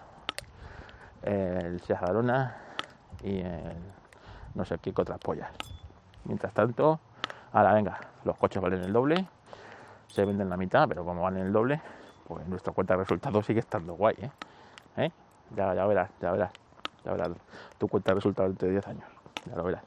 el 1.22 1.80
Seat 1.80 2.00
y 3.22 3.40
el 3.40 3.76
no 4.54 4.64
sé 4.64 4.78
qué 4.78 4.92
otras 4.96 5.18
pollas. 5.18 5.50
Mientras 6.24 6.52
tanto, 6.52 6.98
ahora 7.52 7.74
venga, 7.74 7.98
los 8.24 8.36
coches 8.36 8.60
valen 8.60 8.82
el 8.82 8.92
doble, 8.92 9.26
se 10.08 10.24
venden 10.24 10.48
la 10.48 10.56
mitad, 10.56 10.88
pero 10.88 11.04
como 11.04 11.22
valen 11.22 11.46
el 11.46 11.52
doble, 11.52 11.80
pues 12.26 12.46
nuestra 12.48 12.72
cuenta 12.72 12.94
de 12.94 13.00
resultados 13.00 13.44
sigue 13.46 13.60
estando 13.60 13.94
guay, 13.94 14.16
¿eh? 14.18 14.30
¿Eh? 14.96 15.10
Ya, 15.54 15.74
ya 15.74 15.86
verás, 15.86 16.10
ya 16.20 16.32
verás, 16.32 16.50
ya 17.04 17.12
verás 17.12 17.30
tu 17.78 17.86
cuenta 17.86 18.12
de 18.12 18.14
resultados 18.16 18.56
de 18.56 18.70
10 18.70 18.88
años, 18.88 19.04
ya 19.44 19.54
lo 19.54 19.62
verás. 19.62 19.84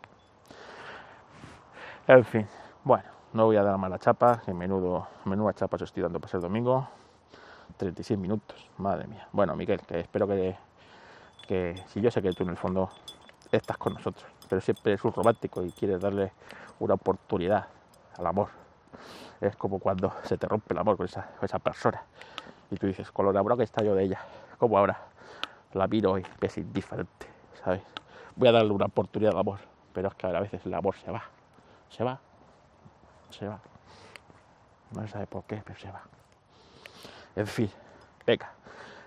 En 2.08 2.24
fin, 2.24 2.48
bueno, 2.84 3.10
no 3.34 3.46
voy 3.46 3.58
a 3.58 3.64
dar 3.64 3.78
más 3.78 3.90
la 3.90 4.00
chapa, 4.00 4.42
que 4.46 4.54
menudo, 4.54 5.08
menuda 5.26 5.54
chapa 5.54 5.76
os 5.76 5.82
estoy 5.82 6.04
dando 6.04 6.20
para 6.20 6.32
ser 6.32 6.42
domingo. 6.42 6.88
36 7.80 8.20
minutos, 8.20 8.70
madre 8.78 9.08
mía. 9.08 9.28
Bueno, 9.32 9.56
Miguel, 9.56 9.80
que 9.82 10.02
espero 10.02 10.28
que, 10.28 10.56
que 11.48 11.76
si 11.88 12.02
yo 12.02 12.12
sé 12.12 12.22
que 12.22 12.34
tú 12.34 12.44
en 12.44 12.50
el 12.50 12.58
fondo 12.58 12.90
estás 13.52 13.78
con 13.78 13.94
nosotros, 13.94 14.26
pero 14.48 14.62
siempre 14.62 14.94
es 14.94 15.04
un 15.04 15.14
romántico 15.14 15.64
y 15.64 15.72
quieres 15.72 16.00
darle 16.00 16.32
una 16.80 16.94
oportunidad 16.94 17.68
al 18.18 18.28
amor 18.28 18.50
es 19.42 19.56
como 19.56 19.80
cuando 19.80 20.14
se 20.24 20.38
te 20.38 20.48
rompe 20.48 20.74
el 20.74 20.80
amor 20.80 20.98
con 20.98 21.06
esa, 21.06 21.30
esa 21.42 21.60
persona 21.60 22.02
y 22.72 22.76
tú 22.76 22.88
dices, 22.88 23.12
con 23.12 23.26
lo 23.26 23.32
enamorado 23.32 23.58
que 23.58 23.64
está 23.64 23.84
yo 23.84 23.96
de 23.96 24.04
ella, 24.04 24.20
como 24.58 24.78
ahora 24.78 25.00
la 25.74 25.88
miro 25.88 26.18
y 26.18 26.26
es 26.42 26.58
indiferente, 26.58 27.28
¿sabes? 27.64 27.82
Voy 28.36 28.48
a 28.48 28.52
darle 28.52 28.72
una 28.72 28.86
oportunidad 28.86 29.32
de 29.34 29.40
amor, 29.40 29.60
pero 29.94 30.10
es 30.10 30.16
que 30.16 30.28
a 30.28 30.40
veces 30.40 30.66
el 30.66 30.74
amor 30.74 30.96
se 30.96 31.12
va, 31.12 31.24
se 31.90 32.04
va, 32.04 32.20
se 33.30 33.48
va. 33.48 33.60
No 34.92 35.02
se 35.02 35.08
sabe 35.10 35.28
por 35.28 35.44
qué, 35.44 35.62
pero 35.64 35.80
se 35.80 35.92
va. 35.92 36.02
En 37.36 37.48
fin, 37.48 37.70
venga, 38.26 38.52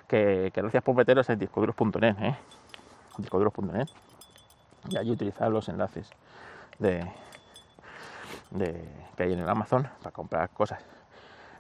que, 0.06 0.50
gracias 0.54 0.82
por 0.82 0.94
meteros 0.94 1.28
en 1.30 1.38
discoduros.net, 1.38 2.16
¿eh? 2.20 2.36
discoduros.net 3.18 3.88
y 4.88 4.96
allí 4.96 5.10
utilizar 5.10 5.50
los 5.50 5.68
enlaces 5.68 6.10
de, 6.78 7.06
que 9.16 9.22
hay 9.22 9.32
en 9.32 9.40
el 9.40 9.48
Amazon 9.48 9.88
para 9.98 10.10
comprar 10.10 10.50
cosas. 10.50 10.84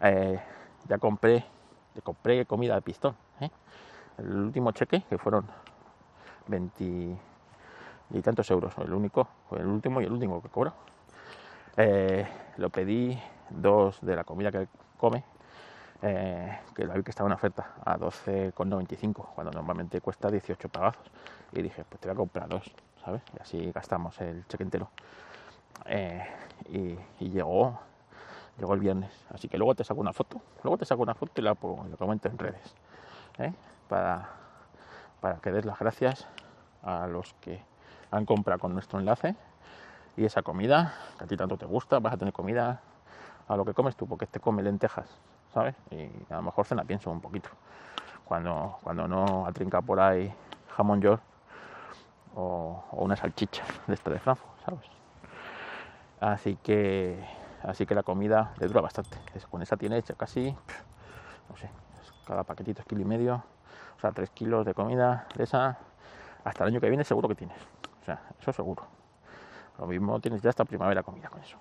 Eh, 0.00 0.40
ya 0.88 0.98
compré, 0.98 1.44
compré 2.02 2.46
comida 2.46 2.74
de 2.74 2.82
pistón. 2.82 3.16
¿eh? 3.40 3.50
El 4.18 4.32
último 4.32 4.72
cheque, 4.72 5.02
que 5.08 5.18
fueron 5.18 5.46
20 6.48 6.84
y 8.10 8.20
tantos 8.22 8.50
euros, 8.50 8.74
el 8.78 8.92
único, 8.92 9.28
el 9.52 9.66
último 9.66 10.00
y 10.00 10.04
el 10.04 10.12
último 10.12 10.42
que 10.42 10.48
cobro. 10.48 10.74
Eh, 11.76 12.26
lo 12.58 12.70
pedí 12.70 13.18
dos 13.48 13.98
de 14.02 14.16
la 14.16 14.24
comida 14.24 14.50
que 14.50 14.68
come, 14.98 15.24
que 16.02 16.84
la 16.84 16.94
vi 16.94 17.02
que 17.04 17.10
estaba 17.10 17.28
en 17.28 17.34
oferta 17.34 17.74
a 17.84 17.96
12,95, 17.96 19.34
cuando 19.34 19.52
normalmente 19.52 20.00
cuesta 20.00 20.30
18 20.30 20.68
pagazos. 20.68 21.06
Y 21.52 21.62
dije, 21.62 21.84
pues 21.88 22.00
te 22.00 22.08
voy 22.08 22.14
a 22.14 22.16
comprar 22.16 22.48
dos, 22.48 22.70
¿sabes? 23.04 23.22
Y 23.36 23.40
así 23.40 23.72
gastamos 23.72 24.20
el 24.20 24.44
cheque 24.48 24.64
entero. 24.64 24.90
Eh, 25.86 26.26
y, 26.70 27.28
llegó 27.28 27.78
llegó 28.58 28.74
el 28.74 28.80
viernes. 28.80 29.12
Así 29.30 29.48
que 29.48 29.56
luego 29.58 29.74
te 29.74 29.84
saco 29.84 30.00
una 30.00 30.12
foto, 30.12 30.40
luego 30.62 30.76
te 30.76 30.84
saco 30.84 31.02
una 31.02 31.14
foto 31.14 31.40
y 31.40 31.44
la, 31.44 31.54
pongo, 31.54 31.84
lo 31.88 31.96
comento 31.96 32.28
en 32.28 32.38
redes. 32.38 32.74
¿eh? 33.38 33.52
Para, 33.88 34.28
para 35.20 35.36
que 35.36 35.52
des 35.52 35.64
las 35.64 35.78
gracias 35.78 36.26
a 36.82 37.06
los 37.06 37.32
que 37.34 37.62
han 38.10 38.26
comprado 38.26 38.60
con 38.60 38.74
nuestro 38.74 38.98
enlace 38.98 39.36
y 40.16 40.24
esa 40.24 40.42
comida 40.42 40.94
que 41.16 41.24
a 41.24 41.26
ti 41.26 41.36
tanto 41.36 41.56
te 41.56 41.64
gusta, 41.64 42.00
vas 42.00 42.14
a 42.14 42.16
tener 42.16 42.34
comida 42.34 42.80
a 43.48 43.56
lo 43.56 43.64
que 43.64 43.72
comes 43.72 43.96
tú, 43.96 44.06
porque 44.06 44.24
este 44.24 44.40
come 44.40 44.62
lentejas, 44.62 45.08
¿sabes? 45.54 45.74
Y 45.90 46.10
a 46.32 46.36
lo 46.36 46.42
mejor 46.42 46.66
cena 46.66 46.84
pienso 46.84 47.10
un 47.10 47.20
poquito. 47.20 47.48
Cuando, 48.24 48.78
cuando 48.82 49.06
no 49.06 49.46
atrinca 49.46 49.82
por 49.82 50.00
ahí 50.00 50.32
jamón 50.76 51.00
york 51.00 51.22
o, 52.34 52.84
o 52.90 53.04
una 53.04 53.16
salchicha 53.16 53.62
de 53.86 53.94
esta 53.94 54.10
de 54.10 54.18
Frankfurt, 54.18 54.50
¿sabes? 54.64 54.80
Así 56.20 56.56
que, 56.56 57.22
así 57.64 57.84
que 57.84 57.94
la 57.94 58.02
comida 58.02 58.54
le 58.58 58.68
dura 58.68 58.80
bastante. 58.80 59.18
Con 59.50 59.60
esa 59.60 59.76
tiene 59.76 59.98
hecha 59.98 60.14
casi, 60.14 60.54
no 61.50 61.56
sé, 61.56 61.68
cada 62.26 62.44
paquetito 62.44 62.80
es 62.80 62.86
kilo 62.86 63.02
y 63.02 63.04
medio, 63.04 63.42
o 63.96 64.00
sea, 64.00 64.12
tres 64.12 64.30
kilos 64.30 64.64
de 64.64 64.72
comida 64.72 65.26
de 65.34 65.44
esa. 65.44 65.78
Hasta 66.44 66.64
el 66.64 66.70
año 66.70 66.80
que 66.80 66.88
viene 66.88 67.04
seguro 67.04 67.28
que 67.28 67.34
tienes. 67.34 67.56
O 68.02 68.04
sea, 68.04 68.20
eso 68.40 68.52
seguro. 68.52 68.82
Lo 69.78 69.86
mismo 69.86 70.18
tienes 70.20 70.42
ya 70.42 70.50
hasta 70.50 70.64
primavera 70.64 71.02
comida 71.02 71.28
con 71.28 71.40
eso. 71.40 71.56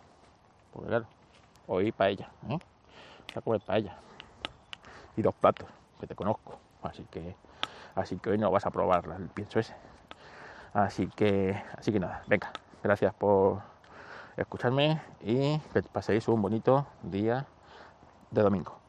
Porque 0.73 0.89
claro, 0.89 1.05
hoy 1.67 1.91
paella, 1.91 2.29
¿eh? 2.49 2.57
O 3.31 3.33
sea, 3.33 3.41
comer 3.41 3.61
paella. 3.61 3.95
Y 5.15 5.21
dos 5.21 5.33
platos, 5.33 5.67
que 6.01 6.07
te 6.07 6.15
conozco. 6.15 6.59
Así 6.83 7.05
que, 7.09 7.33
así 7.95 8.17
que 8.17 8.31
hoy 8.31 8.37
no 8.37 8.51
vas 8.51 8.65
a 8.65 8.71
probar 8.71 9.05
el 9.17 9.29
pienso 9.29 9.59
ese. 9.59 9.73
Así 10.73 11.07
que, 11.07 11.61
así 11.77 11.93
que 11.93 11.99
nada, 11.99 12.23
venga, 12.27 12.51
gracias 12.83 13.13
por 13.13 13.61
escucharme 14.35 15.01
y 15.21 15.59
que 15.59 15.81
paséis 15.83 16.27
un 16.27 16.41
bonito 16.41 16.85
día 17.03 17.45
de 18.31 18.41
domingo. 18.41 18.80